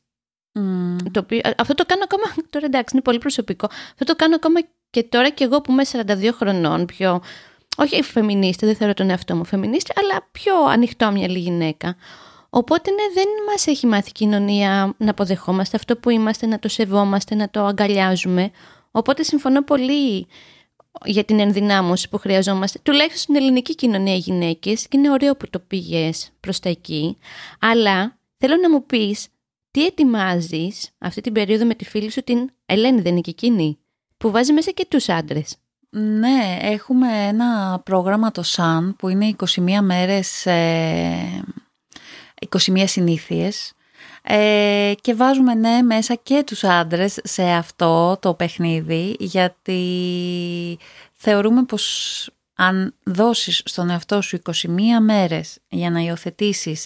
Mm. 0.59 0.95
Το 1.11 1.19
οποίο, 1.19 1.41
αυτό 1.57 1.73
το 1.73 1.85
κάνω 1.85 2.03
ακόμα, 2.03 2.23
τώρα 2.51 2.65
εντάξει 2.65 2.95
είναι 2.95 3.03
πολύ 3.03 3.17
προσωπικό, 3.17 3.65
αυτό 3.91 4.03
το 4.05 4.15
κάνω 4.15 4.35
ακόμα 4.35 4.59
και 4.89 5.03
τώρα 5.03 5.29
και 5.29 5.43
εγώ 5.43 5.61
που 5.61 5.71
είμαι 5.71 5.83
42 5.91 6.29
χρονών, 6.33 6.85
πιο, 6.85 7.21
όχι 7.77 8.01
φεμινίστα, 8.01 8.67
δεν 8.67 8.75
θεωρώ 8.75 8.93
τον 8.93 9.09
εαυτό 9.09 9.35
μου 9.35 9.45
φεμινίστα, 9.45 9.93
αλλά 9.97 10.27
πιο 10.31 10.63
ανοιχτόμυαλη 10.63 11.39
γυναίκα. 11.39 11.95
Οπότε 12.49 12.91
ναι, 12.91 13.13
δεν 13.13 13.27
μας 13.51 13.67
έχει 13.67 13.87
μάθει 13.87 14.09
η 14.09 14.11
κοινωνία 14.11 14.95
να 14.97 15.09
αποδεχόμαστε 15.09 15.77
αυτό 15.77 15.97
που 15.97 16.09
είμαστε, 16.09 16.45
να 16.45 16.59
το 16.59 16.67
σεβόμαστε, 16.67 17.35
να 17.35 17.49
το 17.49 17.65
αγκαλιάζουμε. 17.65 18.51
Οπότε 18.91 19.23
συμφωνώ 19.23 19.63
πολύ 19.63 20.27
για 21.05 21.23
την 21.23 21.39
ενδυνάμωση 21.39 22.09
που 22.09 22.17
χρειαζόμαστε, 22.17 22.79
τουλάχιστον 22.83 23.17
στην 23.17 23.35
ελληνική 23.35 23.75
κοινωνία 23.75 24.15
γυναίκες 24.15 24.87
και 24.87 24.97
είναι 24.97 25.11
ωραίο 25.11 25.35
που 25.35 25.49
το 25.49 25.59
πήγες 25.59 26.29
προς 26.39 26.59
τα 26.59 26.69
εκεί, 26.69 27.17
αλλά 27.59 28.19
θέλω 28.37 28.55
να 28.55 28.69
μου 28.69 28.85
πεις 28.85 29.27
τι 29.71 29.85
ετοιμάζεις 29.85 30.89
αυτή 30.97 31.21
την 31.21 31.33
περίοδο 31.33 31.65
με 31.65 31.73
τη 31.73 31.85
φίλη 31.85 32.11
σου 32.11 32.23
την 32.23 32.49
Ελένη, 32.65 33.01
δεν 33.01 33.11
είναι 33.11 33.21
και 33.21 33.29
εκείνη, 33.29 33.79
που 34.19 34.31
βάζει 34.31 34.53
μέσα 34.53 34.71
και 34.71 34.85
τους 34.89 35.09
άντρες. 35.09 35.57
Ναι, 35.89 36.57
έχουμε 36.61 37.07
ένα 37.27 37.81
πρόγραμμα 37.85 38.31
το 38.31 38.43
ΣΑΝ 38.43 38.95
που 38.95 39.09
είναι 39.09 39.35
21 39.37 39.79
μέρες, 39.81 40.45
21 42.49 42.83
συνήθειες 42.85 43.73
ε, 44.21 44.93
και 45.01 45.13
βάζουμε 45.13 45.53
ναι 45.53 45.81
μέσα 45.81 46.15
και 46.15 46.43
τους 46.45 46.63
άντρες 46.63 47.19
σε 47.23 47.43
αυτό 47.43 48.17
το 48.21 48.33
παιχνίδι 48.33 49.15
γιατί 49.19 50.77
θεωρούμε 51.13 51.63
πως 51.63 52.29
αν 52.55 52.95
δώσεις 53.03 53.61
στον 53.65 53.89
εαυτό 53.89 54.21
σου 54.21 54.41
21 54.51 54.53
μέρες 55.01 55.57
για 55.69 55.89
να 55.89 55.99
υιοθετήσεις 55.99 56.85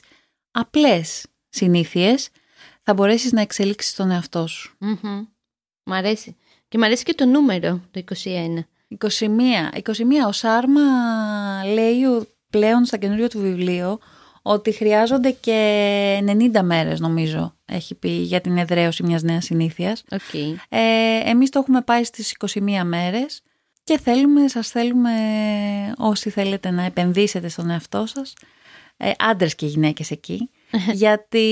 απλές 0.51 1.25
συνήθειες 1.49 2.29
θα 2.83 2.93
μπορέσεις 2.93 3.31
να 3.31 3.41
εξελίξεις 3.41 3.95
τον 3.95 4.11
εαυτό 4.11 4.47
σου. 4.47 4.77
mm 4.81 5.27
Μ' 5.83 5.93
αρέσει. 5.93 6.37
Και 6.73 6.79
μ' 6.79 6.83
αρέσει 6.83 7.03
και 7.03 7.13
το 7.13 7.25
νούμερο, 7.25 7.81
το 7.91 8.03
21. 8.23 8.65
21. 8.97 9.27
21. 9.83 10.27
Ο 10.27 10.31
Σάρμα 10.31 10.81
λέει 11.73 12.27
πλέον 12.49 12.85
στα 12.85 12.97
καινούριο 12.97 13.27
του 13.27 13.39
βιβλίο 13.39 13.99
ότι 14.41 14.71
χρειάζονται 14.71 15.31
και 15.31 16.23
90 16.53 16.61
μέρες 16.63 16.99
νομίζω 16.99 17.55
έχει 17.65 17.95
πει 17.95 18.09
για 18.09 18.41
την 18.41 18.57
εδραίωση 18.57 19.03
μιας 19.03 19.21
νέας 19.23 19.45
συνήθειας. 19.45 20.03
Okay. 20.09 20.55
Ε, 20.69 20.79
εμείς 21.29 21.49
το 21.49 21.59
έχουμε 21.59 21.81
πάει 21.81 22.03
στις 22.03 22.35
21 22.39 22.83
μέρες 22.83 23.41
και 23.83 23.99
θέλουμε, 23.99 24.47
σας 24.47 24.69
θέλουμε 24.69 25.11
όσοι 25.97 26.29
θέλετε 26.29 26.71
να 26.71 26.83
επενδύσετε 26.83 27.47
στον 27.47 27.69
εαυτό 27.69 28.05
σας, 28.05 28.33
ε, 28.97 29.11
άντρες 29.17 29.55
και 29.55 29.65
γυναίκες 29.65 30.11
εκεί, 30.11 30.49
γιατί 31.03 31.47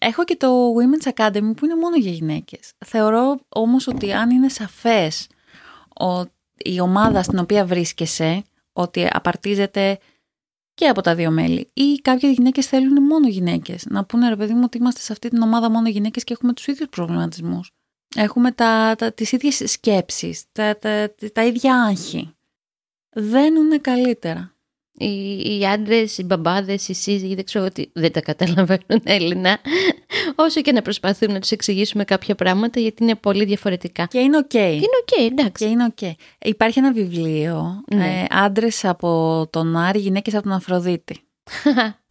έχω 0.00 0.24
και 0.24 0.36
το 0.36 0.72
Women's 0.74 1.12
Academy 1.14 1.52
που 1.56 1.64
είναι 1.64 1.76
μόνο 1.76 1.96
για 1.96 2.10
γυναίκες. 2.10 2.72
Θεωρώ 2.84 3.38
όμως 3.48 3.86
ότι 3.86 4.12
αν 4.12 4.30
είναι 4.30 4.48
σαφές 4.48 5.26
ότι 5.94 6.32
η 6.56 6.80
ομάδα 6.80 7.22
στην 7.22 7.38
οποία 7.38 7.64
βρίσκεσαι, 7.64 8.42
ότι 8.72 9.08
απαρτίζεται 9.12 9.98
και 10.74 10.88
από 10.88 11.00
τα 11.00 11.14
δύο 11.14 11.30
μέλη. 11.30 11.70
Ή 11.72 11.94
κάποιες 12.02 12.32
γυναίκες 12.32 12.66
θέλουν 12.66 13.02
μόνο 13.02 13.28
γυναίκες. 13.28 13.86
Να 13.86 14.04
πούνε 14.04 14.28
ρε 14.28 14.36
παιδί 14.36 14.54
μου 14.54 14.62
ότι 14.64 14.78
είμαστε 14.78 15.00
σε 15.00 15.12
αυτή 15.12 15.28
την 15.28 15.42
ομάδα 15.42 15.70
μόνο 15.70 15.88
γυναίκες 15.88 16.24
και 16.24 16.32
έχουμε 16.32 16.52
τους 16.52 16.66
ίδιους 16.66 16.88
προβληματισμούς. 16.88 17.70
Έχουμε 18.16 18.52
τα, 18.52 18.94
τα, 18.98 19.12
τις 19.12 19.32
ίδιες 19.32 19.62
σκέψεις, 19.66 20.44
τα, 20.52 20.78
τα, 20.78 21.14
τα, 21.32 21.44
ίδια 21.44 21.82
άγχη. 21.82 22.34
Δένουν 23.10 23.80
καλύτερα. 23.80 24.53
Οι, 24.98 25.58
οι 25.58 25.66
άντρες, 25.66 26.18
οι 26.18 26.22
μπαμπάδες, 26.22 26.88
οι 26.88 26.94
σύζυγοι, 26.94 27.34
δεν 27.34 27.44
ξέρω 27.44 27.64
ότι 27.64 27.90
δεν 27.92 28.12
τα 28.12 28.20
καταλαβαίνουν 28.20 29.02
Έλενα. 29.04 29.58
Όσο 30.34 30.60
και 30.60 30.72
να 30.72 30.82
προσπαθούν 30.82 31.32
να 31.32 31.40
τους 31.40 31.50
εξηγήσουμε 31.50 32.04
κάποια 32.04 32.34
πράγματα, 32.34 32.80
γιατί 32.80 33.02
είναι 33.02 33.14
πολύ 33.14 33.44
διαφορετικά. 33.44 34.06
Και 34.06 34.18
είναι 34.18 34.36
οκ. 34.36 34.46
Και 34.46 34.58
είναι 34.58 34.84
οκ, 35.00 35.30
εντάξει. 35.30 35.64
Και 35.64 35.70
είναι 35.70 35.84
οκ. 35.84 36.14
Υπάρχει 36.44 36.78
ένα 36.78 36.92
βιβλίο. 36.92 37.82
Ναι. 37.94 38.04
Ε, 38.04 38.26
άντρες 38.30 38.84
από 38.84 39.46
τον 39.50 39.76
Άρη, 39.76 39.98
γυναίκες 39.98 40.34
από 40.34 40.42
την 40.42 40.52
Αφροδίτη. 40.52 41.20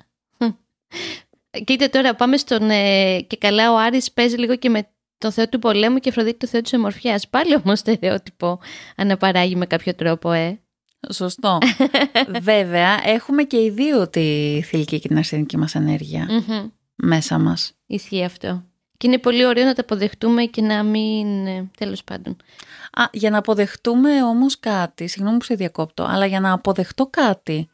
Κοίτα 1.66 1.90
τώρα, 1.90 2.16
πάμε 2.16 2.38
στον. 2.38 2.70
Ε, 2.70 3.22
και 3.22 3.38
καλά, 3.38 3.72
ο 3.72 3.78
Άρης 3.78 4.12
παίζει 4.12 4.36
λίγο 4.36 4.56
και 4.56 4.70
με 4.70 4.88
τον 5.18 5.32
Θεό 5.32 5.50
του 5.50 5.60
πολέμου 5.60 5.98
και 5.98 6.10
Αφροδίτη 6.10 6.38
το 6.38 6.48
Θεό 6.48 6.62
της 6.62 6.74
ομορφιάς. 6.74 7.30
Πάλι 7.30 7.56
όμως 7.66 7.80
στερεότυπο 7.80 8.60
αναπαράγει 8.96 9.56
με 9.56 9.66
κάποιο 9.66 9.96
τρόπο, 9.96 10.32
ε. 10.32 10.63
Σωστό. 11.12 11.58
Βέβαια, 12.42 13.00
έχουμε 13.06 13.44
και 13.44 13.58
οι 13.58 13.70
δύο 13.70 14.10
τη 14.10 14.62
θηλυκή 14.66 15.00
και 15.00 15.08
την 15.08 15.18
αρσενική 15.18 15.58
μας 15.58 15.76
ενεργεια 15.76 16.28
μέσα 16.96 17.40
μας. 17.40 17.74
Ισχύει 17.86 18.24
αυτό. 18.24 18.64
Και 18.98 19.08
είναι 19.08 19.18
πολύ 19.18 19.46
ωραίο 19.46 19.66
να 19.66 19.74
τα 19.74 19.82
αποδεχτούμε 19.82 20.44
και 20.44 20.62
να 20.62 20.84
μην... 20.84 21.48
Ε, 21.48 21.72
τέλος 21.78 22.04
πάντων. 22.04 22.38
Α, 22.92 23.04
για 23.12 23.30
να 23.30 23.38
αποδεχτούμε 23.38 24.24
όμως 24.24 24.60
κάτι, 24.60 25.08
συγγνώμη 25.08 25.38
που 25.38 25.44
σε 25.44 25.56
διακόπτω, 25.56 26.04
αλλά 26.04 26.26
για 26.26 26.40
να 26.40 26.52
αποδεχτώ 26.52 27.08
κάτι, 27.08 27.70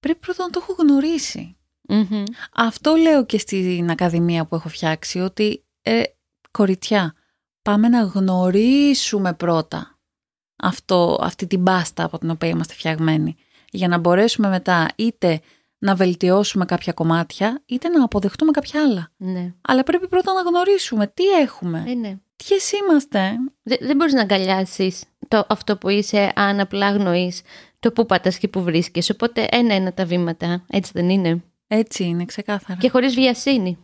πρέπει 0.00 0.18
πρώτα 0.18 0.42
να 0.42 0.50
το 0.50 0.60
έχω 0.62 0.82
Αυτό 2.54 2.94
λέω 2.94 3.26
και 3.26 3.38
στην 3.38 3.90
ακαδημία 3.90 4.44
που 4.44 4.54
έχω 4.54 4.68
φτιάξει, 4.68 5.18
ότι 5.18 5.64
ε, 5.82 6.02
κοριτσιά, 6.50 7.14
πάμε 7.62 7.88
να 7.88 8.02
γνωρίσουμε 8.02 9.34
πρώτα 9.34 9.97
αυτό, 10.58 11.18
αυτή 11.20 11.46
την 11.46 11.62
πάστα 11.62 12.04
από 12.04 12.18
την 12.18 12.30
οποία 12.30 12.48
είμαστε 12.48 12.74
φτιαγμένοι. 12.74 13.36
Για 13.70 13.88
να 13.88 13.98
μπορέσουμε 13.98 14.48
μετά 14.48 14.88
είτε 14.96 15.40
να 15.78 15.94
βελτιώσουμε 15.94 16.64
κάποια 16.64 16.92
κομμάτια, 16.92 17.62
είτε 17.66 17.88
να 17.88 18.04
αποδεχτούμε 18.04 18.50
κάποια 18.50 18.82
άλλα. 18.82 19.10
Ναι. 19.16 19.54
Αλλά 19.60 19.82
πρέπει 19.82 20.08
πρώτα 20.08 20.32
να 20.32 20.40
γνωρίσουμε 20.40 21.06
τι 21.06 21.24
έχουμε. 21.24 21.84
Ε, 21.86 21.94
ναι. 21.94 22.18
Ποιες 22.36 22.72
είμαστε. 22.72 23.30
Δεν, 23.62 23.78
δεν 23.80 23.96
μπορείς 23.96 24.12
να 24.12 24.20
αγκαλιάσεις 24.20 25.04
αυτό 25.48 25.76
που 25.76 25.88
είσαι 25.88 26.32
αν 26.34 26.60
απλά 26.60 26.86
αγνοείς 26.86 27.42
το 27.78 27.92
που 27.92 28.06
πατάς 28.06 28.38
και 28.38 28.48
που 28.48 28.62
βρίσκεσαι. 28.62 29.12
Οπότε 29.12 29.46
ένα-ένα 29.50 29.92
τα 29.92 30.04
βήματα. 30.04 30.64
Έτσι 30.70 30.90
δεν 30.94 31.08
είναι; 31.08 31.42
Έτσι 31.66 32.04
είναι, 32.04 32.24
ξεκάθαρα. 32.24 32.78
Και 32.80 32.88
χωρίς 32.88 33.14
βιασύνη. 33.14 33.78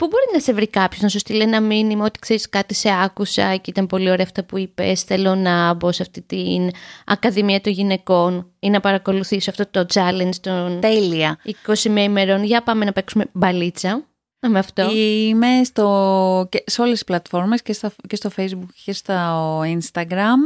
Πού 0.00 0.06
μπορεί 0.06 0.24
να 0.32 0.40
σε 0.40 0.52
βρει 0.52 0.68
κάποιος, 0.68 1.02
να 1.02 1.08
σου 1.08 1.18
στείλει 1.18 1.42
ένα 1.42 1.60
μήνυμα 1.60 2.04
ότι 2.04 2.18
ξέρεις 2.18 2.48
κάτι 2.48 2.74
σε 2.74 2.88
άκουσα 3.02 3.56
και 3.56 3.70
ήταν 3.70 3.86
πολύ 3.86 4.10
ωραία 4.10 4.24
αυτά 4.24 4.44
που 4.44 4.58
είπες. 4.58 5.02
Θέλω 5.02 5.34
να 5.34 5.74
μπω 5.74 5.92
σε 5.92 6.02
αυτή 6.02 6.20
την 6.20 6.70
Ακαδημία 7.06 7.60
των 7.60 7.72
Γυναικών 7.72 8.52
ή 8.58 8.70
να 8.70 8.80
παρακολουθήσω 8.80 9.50
αυτό 9.50 9.66
το 9.70 9.86
challenge 9.94 10.34
των 10.40 10.80
Τέλεια. 10.80 11.38
20 11.66 11.84
ημερών. 11.84 12.44
Για 12.44 12.62
πάμε 12.62 12.84
να 12.84 12.92
παίξουμε 12.92 13.24
μπαλίτσα. 13.32 14.04
Με 14.48 14.58
αυτό. 14.58 14.90
Είμαι 14.94 15.64
στο, 15.64 16.48
σε 16.64 16.80
όλες 16.80 16.92
τις 16.92 17.04
πλατφόρμες 17.04 17.62
και, 17.62 17.76
και 18.08 18.16
στο 18.16 18.30
facebook 18.36 18.68
και 18.84 18.92
στο 18.92 19.60
instagram. 19.60 20.38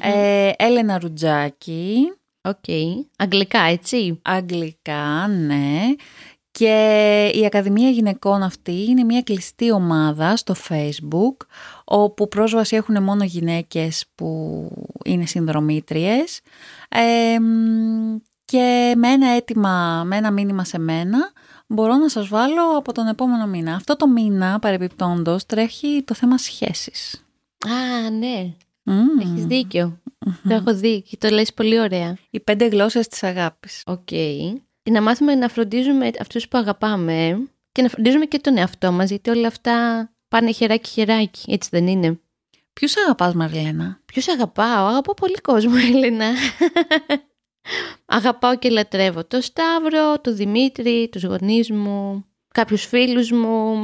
Ε, 0.00 0.50
Έλενα 0.56 0.98
Ρουτζάκη. 0.98 2.12
OK. 2.42 2.54
Okay. 2.66 3.06
Αγγλικά 3.16 3.60
έτσι. 3.60 4.20
Αγγλικά, 4.22 5.26
ναι. 5.28 5.80
Και 6.50 7.30
η 7.34 7.44
Ακαδημία 7.44 7.90
Γυναικών 7.90 8.42
αυτή 8.42 8.84
είναι 8.84 9.04
μια 9.04 9.22
κλειστή 9.22 9.72
ομάδα 9.72 10.36
στο 10.36 10.54
Facebook 10.68 11.46
όπου 11.84 12.28
πρόσβαση 12.28 12.76
έχουν 12.76 13.02
μόνο 13.02 13.24
γυναίκες 13.24 14.04
που 14.14 14.70
είναι 15.04 15.26
συνδρομήτριες 15.26 16.40
και 18.44 18.94
με 18.96 19.08
ένα 19.08 19.28
αίτημα, 19.28 20.02
με 20.06 20.16
ένα 20.16 20.30
μήνυμα 20.30 20.64
σε 20.64 20.78
μένα 20.78 21.32
μπορώ 21.66 21.96
να 21.96 22.08
σας 22.08 22.28
βάλω 22.28 22.76
από 22.76 22.92
τον 22.92 23.06
επόμενο 23.06 23.46
μήνα. 23.46 23.74
Αυτό 23.74 23.96
το 23.96 24.08
μήνα 24.08 24.58
παρεμπιπτόντως 24.58 25.46
τρέχει 25.46 26.02
το 26.06 26.14
θέμα 26.14 26.38
σχέσεις. 26.38 27.24
Α, 27.66 28.10
ναι. 28.10 28.52
Mm. 28.84 29.22
Έχεις 29.22 29.46
δίκιο. 29.46 29.98
Το 30.48 30.54
έχω 30.54 30.74
δει 30.74 31.02
και 31.02 31.16
το 31.16 31.28
λες 31.28 31.54
πολύ 31.54 31.80
ωραία. 31.80 32.16
Οι 32.30 32.40
πέντε 32.40 32.66
γλώσσες 32.66 33.08
της 33.08 33.22
αγάπης. 33.22 33.82
Οκ 33.86 34.08
να 34.82 35.02
μάθουμε 35.02 35.34
να 35.34 35.48
φροντίζουμε 35.48 36.10
αυτούς 36.20 36.48
που 36.48 36.58
αγαπάμε 36.58 37.48
και 37.72 37.82
να 37.82 37.88
φροντίζουμε 37.88 38.24
και 38.24 38.38
τον 38.38 38.56
εαυτό 38.56 38.92
μας, 38.92 39.08
γιατί 39.10 39.30
όλα 39.30 39.46
αυτά 39.46 40.08
πάνε 40.28 40.52
χεράκι-χεράκι, 40.52 41.52
έτσι 41.52 41.68
δεν 41.72 41.86
είναι. 41.86 42.20
Ποιους 42.72 42.96
αγαπάς 42.96 43.34
Μαρλένα; 43.34 44.00
Ποιους 44.04 44.28
αγαπάω, 44.28 44.86
αγαπάω 44.86 45.14
πολύ 45.14 45.40
κόσμο 45.40 45.74
Έλενα. 45.92 46.32
αγαπάω 48.06 48.58
και 48.58 48.70
λατρεύω 48.70 49.24
το 49.24 49.40
Σταύρο, 49.40 50.20
το 50.20 50.34
Δημήτρη, 50.34 51.08
τους 51.12 51.24
γονείς 51.24 51.70
μου, 51.70 52.24
κάποιους 52.54 52.84
φίλους 52.84 53.30
μου. 53.30 53.74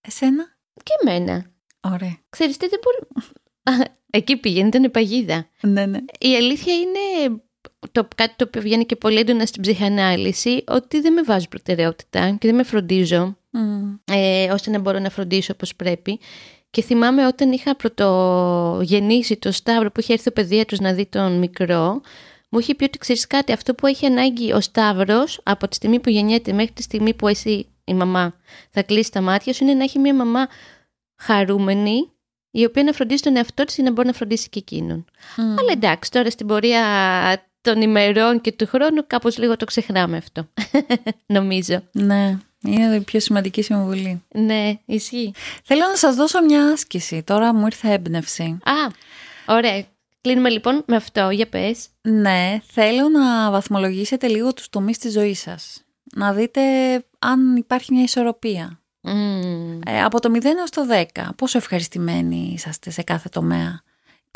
Εσένα; 0.00 0.58
Και 0.82 0.92
εμένα. 1.02 1.50
Ωραία. 1.80 2.18
Ξέρεις 2.28 2.56
τι 2.56 2.68
δεν 2.68 2.80
μπορεί... 2.82 3.24
Εκεί 4.10 4.36
πήγαινε, 4.36 4.66
ήταν 4.66 4.90
παγίδα. 4.90 5.48
Ναι, 5.60 5.86
ναι. 5.86 5.98
Η 6.18 6.34
αλήθεια 6.36 6.74
είναι 6.74 7.40
το, 7.92 8.08
κάτι 8.16 8.34
το 8.36 8.44
οποίο 8.48 8.60
βγαίνει 8.62 8.86
και 8.86 8.96
πολύ 8.96 9.18
έντονα 9.18 9.46
στην 9.46 9.62
ψυχανάλυση, 9.62 10.64
ότι 10.66 11.00
δεν 11.00 11.12
με 11.12 11.22
βάζει 11.22 11.48
προτεραιότητα 11.48 12.30
και 12.30 12.46
δεν 12.46 12.54
με 12.54 12.62
φροντίζω, 12.62 13.36
ε, 14.04 14.52
ώστε 14.52 14.70
να 14.70 14.78
μπορώ 14.78 14.98
να 14.98 15.10
φροντίσω 15.10 15.52
όπως 15.52 15.76
πρέπει. 15.76 16.18
Και 16.70 16.82
θυμάμαι 16.82 17.26
όταν 17.26 17.52
είχα 17.52 17.76
πρωτογεννήσει 17.76 19.36
το 19.36 19.52
Σταύρο 19.52 19.90
που 19.90 20.00
είχε 20.00 20.12
έρθει 20.12 20.28
ο 20.28 20.32
παιδίατρος 20.32 20.80
να 20.80 20.92
δει 20.92 21.06
τον 21.06 21.38
μικρό, 21.38 22.00
μου 22.48 22.58
είχε 22.58 22.74
πει 22.74 22.84
ότι 22.84 22.98
ξέρεις 22.98 23.26
κάτι, 23.26 23.52
αυτό 23.52 23.74
που 23.74 23.86
έχει 23.86 24.06
ανάγκη 24.06 24.52
ο 24.52 24.60
Σταύρος 24.60 25.40
από 25.42 25.68
τη 25.68 25.74
στιγμή 25.74 26.00
που 26.00 26.10
γεννιέται 26.10 26.52
μέχρι 26.52 26.72
τη 26.72 26.82
στιγμή 26.82 27.14
που 27.14 27.28
εσύ 27.28 27.66
η 27.84 27.94
μαμά 27.94 28.34
θα 28.70 28.82
κλείσει 28.82 29.12
τα 29.12 29.20
μάτια 29.20 29.52
σου 29.52 29.64
είναι 29.64 29.74
να 29.74 29.82
έχει 29.82 29.98
μια 29.98 30.14
μαμά 30.14 30.48
χαρούμενη 31.16 32.10
η 32.50 32.64
οποία 32.64 32.82
να 32.82 32.92
φροντίσει 32.92 33.22
τον 33.22 33.36
εαυτό 33.36 33.64
της 33.64 33.76
ή 33.78 33.82
να 33.82 33.92
μπορεί 33.92 34.06
να 34.06 34.12
φροντίσει 34.12 34.48
και 34.48 34.58
εκείνον. 34.58 35.04
Αλλά 35.36 35.72
εντάξει, 35.72 36.10
τώρα 36.10 36.30
στην 36.30 36.46
πορεία 36.46 36.82
των 37.70 37.82
ημερών 37.82 38.40
και 38.40 38.52
του 38.52 38.66
χρόνου 38.66 39.06
κάπως 39.06 39.38
λίγο 39.38 39.56
το 39.56 39.64
ξεχνάμε 39.64 40.16
αυτό, 40.16 40.48
νομίζω. 41.36 41.82
Ναι, 41.92 42.38
είναι 42.66 42.94
η 42.94 43.00
πιο 43.00 43.20
σημαντική 43.20 43.62
συμβουλή. 43.62 44.22
Ναι, 44.34 44.72
ισχύει. 44.84 45.34
Θέλω 45.64 45.80
να 45.80 45.96
σας 45.96 46.14
δώσω 46.14 46.42
μια 46.42 46.64
άσκηση, 46.64 47.22
τώρα 47.22 47.54
μου 47.54 47.66
ήρθε 47.66 47.92
έμπνευση. 47.92 48.58
Α, 48.64 48.72
ωραία. 49.46 49.84
Κλείνουμε 50.20 50.48
λοιπόν 50.48 50.84
με 50.86 50.96
αυτό, 50.96 51.30
για 51.30 51.48
πες. 51.48 51.88
Ναι, 52.00 52.60
θέλω 52.66 53.08
να 53.08 53.50
βαθμολογήσετε 53.50 54.26
λίγο 54.28 54.52
τους 54.52 54.68
τομείς 54.68 54.98
της 54.98 55.12
ζωής 55.12 55.40
σας. 55.40 55.84
Να 56.14 56.32
δείτε 56.32 56.60
αν 57.18 57.56
υπάρχει 57.56 57.92
μια 57.92 58.02
ισορροπία. 58.02 58.80
Ε, 59.86 60.02
από 60.02 60.20
το 60.20 60.30
0 60.34 60.44
έως 60.44 60.70
το 60.70 60.82
10, 61.14 61.28
πόσο 61.36 61.58
ευχαριστημένοι 61.58 62.50
είσαστε 62.54 62.90
σε 62.90 63.02
κάθε 63.02 63.28
τομέα; 63.28 63.82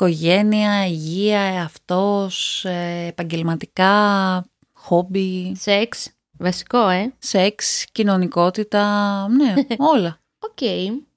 Οικογένεια, 0.01 0.87
υγεία, 0.87 1.41
εαυτός, 1.41 2.65
ε, 2.65 3.07
επαγγελματικά, 3.09 4.45
χόμπι. 4.73 5.57
Σεξ, 5.57 6.11
βασικό 6.39 6.89
ε. 6.89 7.13
Σεξ, 7.19 7.85
κοινωνικότητα, 7.93 9.27
ναι, 9.29 9.55
όλα. 9.95 10.21
Οκ. 10.39 10.59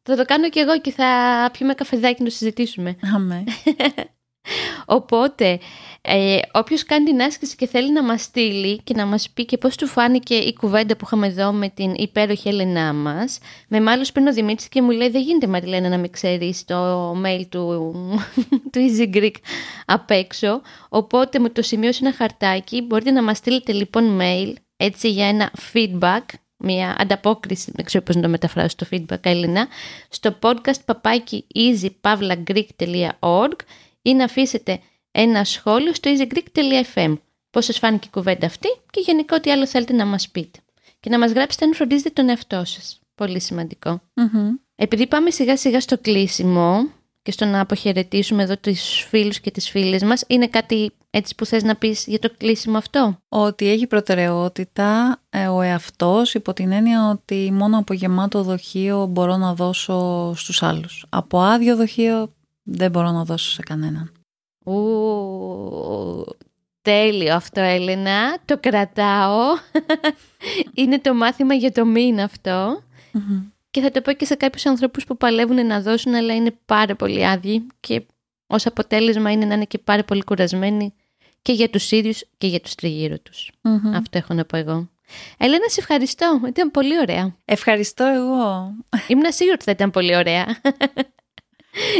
Θα 0.03 0.15
το 0.15 0.25
κάνω 0.25 0.49
κι 0.49 0.59
εγώ 0.59 0.79
και 0.79 0.91
θα 0.91 1.49
πιούμε 1.53 1.73
καφεδάκι 1.73 2.23
να 2.23 2.29
το 2.29 2.35
συζητήσουμε. 2.35 2.95
Αμέ. 3.15 3.43
Οπότε, 4.85 5.59
ε, 6.01 6.37
όποιος 6.51 6.83
κάνει 6.83 7.05
την 7.05 7.21
άσκηση 7.21 7.55
και 7.55 7.67
θέλει 7.67 7.91
να 7.91 8.03
μας 8.03 8.21
στείλει 8.21 8.81
και 8.83 8.93
να 8.93 9.05
μας 9.05 9.29
πει 9.29 9.45
και 9.45 9.57
πώς 9.57 9.75
του 9.75 9.87
φάνηκε 9.87 10.35
η 10.35 10.53
κουβέντα 10.53 10.95
που 10.95 11.05
είχαμε 11.05 11.27
εδώ 11.27 11.51
με 11.51 11.69
την 11.69 11.93
υπέροχη 11.95 12.47
Έλενά 12.47 12.93
μας, 12.93 13.39
με 13.67 13.81
μάλλον 13.81 14.05
πριν 14.13 14.27
ο 14.27 14.33
Δημήτρης 14.33 14.67
και 14.67 14.81
μου 14.81 14.91
λέει 14.91 15.09
δεν 15.09 15.21
γίνεται 15.21 15.47
Μαριλένα 15.47 15.89
να 15.89 15.97
μην 15.97 16.07
ξέρεις 16.07 16.65
το 16.65 17.11
mail 17.11 17.41
του, 17.49 17.93
του 18.71 18.79
Easy 18.79 19.15
Greek 19.15 19.35
απ' 19.85 20.11
έξω, 20.11 20.61
οπότε 20.89 21.39
μου 21.39 21.51
το 21.51 21.61
σημείωσε 21.61 22.05
ένα 22.05 22.15
χαρτάκι, 22.15 22.81
μπορείτε 22.81 23.11
να 23.11 23.23
μας 23.23 23.37
στείλετε 23.37 23.71
λοιπόν 23.71 24.19
mail 24.21 24.53
έτσι 24.77 25.09
για 25.09 25.27
ένα 25.27 25.51
feedback 25.73 26.21
μια 26.57 26.95
ανταπόκριση, 26.99 27.71
δεν 27.75 27.85
ξέρω 27.85 28.03
πώς 28.03 28.15
να 28.15 28.21
το 28.21 28.29
μεταφράσω 28.29 28.75
το 28.75 28.87
feedback 28.91 29.25
Έλληνα, 29.25 29.67
στο 30.09 30.35
podcast 30.41 30.85
παπάκι 30.85 31.45
easypavlagreek.org 31.55 33.55
ή 34.03 34.13
να 34.13 34.23
αφήσετε 34.23 34.79
ένα 35.11 35.43
σχόλιο 35.43 35.93
στο 35.93 36.11
easygreek.fm. 36.11 37.17
Πώς 37.49 37.65
σας 37.65 37.77
φάνηκε 37.77 38.07
η 38.07 38.11
κουβέντα 38.11 38.45
αυτή 38.45 38.67
και 38.89 39.01
γενικά 39.05 39.35
ό,τι 39.35 39.51
άλλο 39.51 39.67
θέλετε 39.67 39.93
να 39.93 40.05
μας 40.05 40.29
πείτε. 40.29 40.59
Και 40.99 41.09
να 41.09 41.19
μας 41.19 41.31
γράψετε 41.31 41.65
αν 41.65 41.73
φροντίζετε 41.73 42.09
τον 42.09 42.29
εαυτό 42.29 42.65
σας. 42.65 43.01
Πολύ 43.15 43.41
Επειδή 44.75 45.07
πάμε 45.07 45.29
σιγά 45.29 45.57
σιγά 45.57 45.81
στο 45.81 45.97
κλείσιμο 45.97 46.89
και 47.21 47.31
στο 47.31 47.45
να 47.45 47.59
αποχαιρετήσουμε 47.59 48.43
εδώ 48.43 48.57
τους 48.57 49.05
φίλους 49.09 49.39
και 49.39 49.51
τις 49.51 49.69
φίλες 49.69 50.03
μας, 50.03 50.23
είναι 50.27 50.47
κάτι 50.47 50.91
έτσι 51.09 51.35
που 51.35 51.45
θες 51.45 51.63
να 51.63 51.75
πεις 51.75 52.05
για 52.07 52.19
το 52.19 52.29
κλείσιμο 52.37 52.77
αυτό; 52.77 53.17
Ότι 53.29 53.69
έχει 53.69 53.87
προτεραιότητα 53.87 55.19
ε, 55.29 55.47
ο 55.47 55.61
εαυτός 55.61 56.33
υπό 56.33 56.53
την 56.53 56.71
έννοια 56.71 57.09
ότι 57.09 57.51
μόνο 57.53 57.77
από 57.77 57.93
γεμάτο 57.93 58.43
δοχείο 58.43 59.05
μπορώ 59.05 59.37
να 59.37 59.53
δώσω 59.53 60.33
στους 60.35 60.63
άλλους. 60.63 61.05
Από 61.09 61.39
άδειο 61.39 61.75
δοχείο 61.75 62.33
δεν 62.63 62.91
μπορώ 62.91 63.11
να 63.11 63.23
δώσω 63.23 63.49
σε 63.49 63.61
κανέναν. 63.61 64.11
Ου, 64.65 66.23
τέλειο 66.81 67.35
αυτό 67.35 67.61
Έλενα, 67.61 68.37
το 68.45 68.57
κρατάω. 68.59 69.41
Είναι 70.73 70.99
το 70.99 71.13
μάθημα 71.13 71.53
για 71.53 71.71
το 71.71 71.85
μήνα 71.85 72.29
Και 73.71 73.81
θα 73.81 73.91
το 73.91 74.01
πω 74.01 74.11
και 74.11 74.25
σε 74.25 74.35
κάποιους 74.35 74.65
ανθρώπους 74.65 75.05
που 75.05 75.17
παλεύουν 75.17 75.65
να 75.65 75.81
δώσουν 75.81 76.13
αλλά 76.13 76.35
είναι 76.35 76.55
πάρα 76.65 76.95
πολύ 76.95 77.27
άδειοι 77.27 77.67
και 77.79 78.05
ως 78.47 78.65
αποτέλεσμα 78.65 79.31
είναι 79.31 79.45
να 79.45 79.53
είναι 79.53 79.65
και 79.65 79.77
πάρα 79.77 80.03
πολύ 80.03 80.23
κουρασμένοι 80.23 80.93
και 81.41 81.51
για 81.53 81.69
τους 81.69 81.91
ίδιους 81.91 82.23
και 82.37 82.47
για 82.47 82.59
τους 82.59 82.75
τριγύρω 82.75 83.19
τους. 83.19 83.51
Αυτό 83.93 84.17
έχω 84.17 84.33
να 84.33 84.45
πω 84.45 84.57
εγώ. 84.57 84.89
Έλενα, 85.37 85.67
σε 85.67 85.79
ευχαριστώ. 85.79 86.41
Ήταν 86.47 86.71
πολύ 86.71 86.99
ωραία. 86.99 87.35
Ευχαριστώ 87.45 88.05
εγώ. 88.05 88.73
Ήμουν 89.07 89.31
σίγουρη 89.31 89.53
ότι 89.53 89.63
θα 89.63 89.71
ήταν 89.71 89.91
πολύ 89.91 90.15
ωραία. 90.15 90.45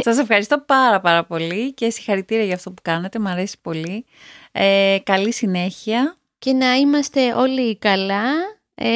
Σας 0.02 0.18
ευχαριστώ 0.18 0.58
πάρα 0.58 1.00
πάρα 1.00 1.24
πολύ 1.24 1.72
και 1.72 1.90
συγχαρητήρια 1.90 2.44
για 2.44 2.54
αυτό 2.54 2.70
που 2.70 2.82
κάνετε, 2.82 3.18
μου 3.18 3.28
αρέσει 3.28 3.56
πολύ. 3.62 4.04
Ε, 4.52 4.96
καλή 5.02 5.32
συνέχεια. 5.32 6.16
Και 6.38 6.52
να 6.52 6.74
είμαστε 6.74 7.34
όλοι 7.34 7.78
καλά, 7.78 8.24
ε, 8.74 8.88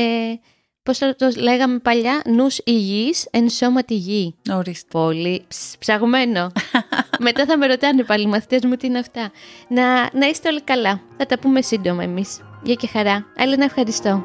πώς 0.83 0.99
θα 0.99 1.15
το 1.15 1.33
λέγαμε 1.37 1.79
παλιά, 1.79 2.23
νους 2.27 2.59
υγιής 2.65 3.27
εν 3.31 3.49
σώματι 3.49 3.95
γη. 3.95 4.35
Ορίστε. 4.53 4.89
Πολύ 4.91 5.45
ψαγμένο. 5.79 6.53
Μετά 7.27 7.45
θα 7.45 7.59
με 7.59 7.67
ρωτάνε 7.67 8.05
πάλι 8.05 8.23
οι 8.23 8.27
μαθητές 8.27 8.65
μου 8.65 8.77
τι 8.77 8.87
είναι 8.87 8.99
αυτά. 8.99 9.31
Να, 9.69 10.11
να 10.13 10.27
είστε 10.27 10.49
όλοι 10.49 10.63
καλά. 10.63 11.01
Θα 11.17 11.27
τα 11.27 11.39
πούμε 11.39 11.63
σύντομα 11.63 12.03
εμείς. 12.03 12.41
Γεια 12.63 12.75
και 12.75 12.87
χαρά. 12.87 13.27
Άλλη 13.37 13.57
να 13.57 13.65
ευχαριστώ. 13.65 14.25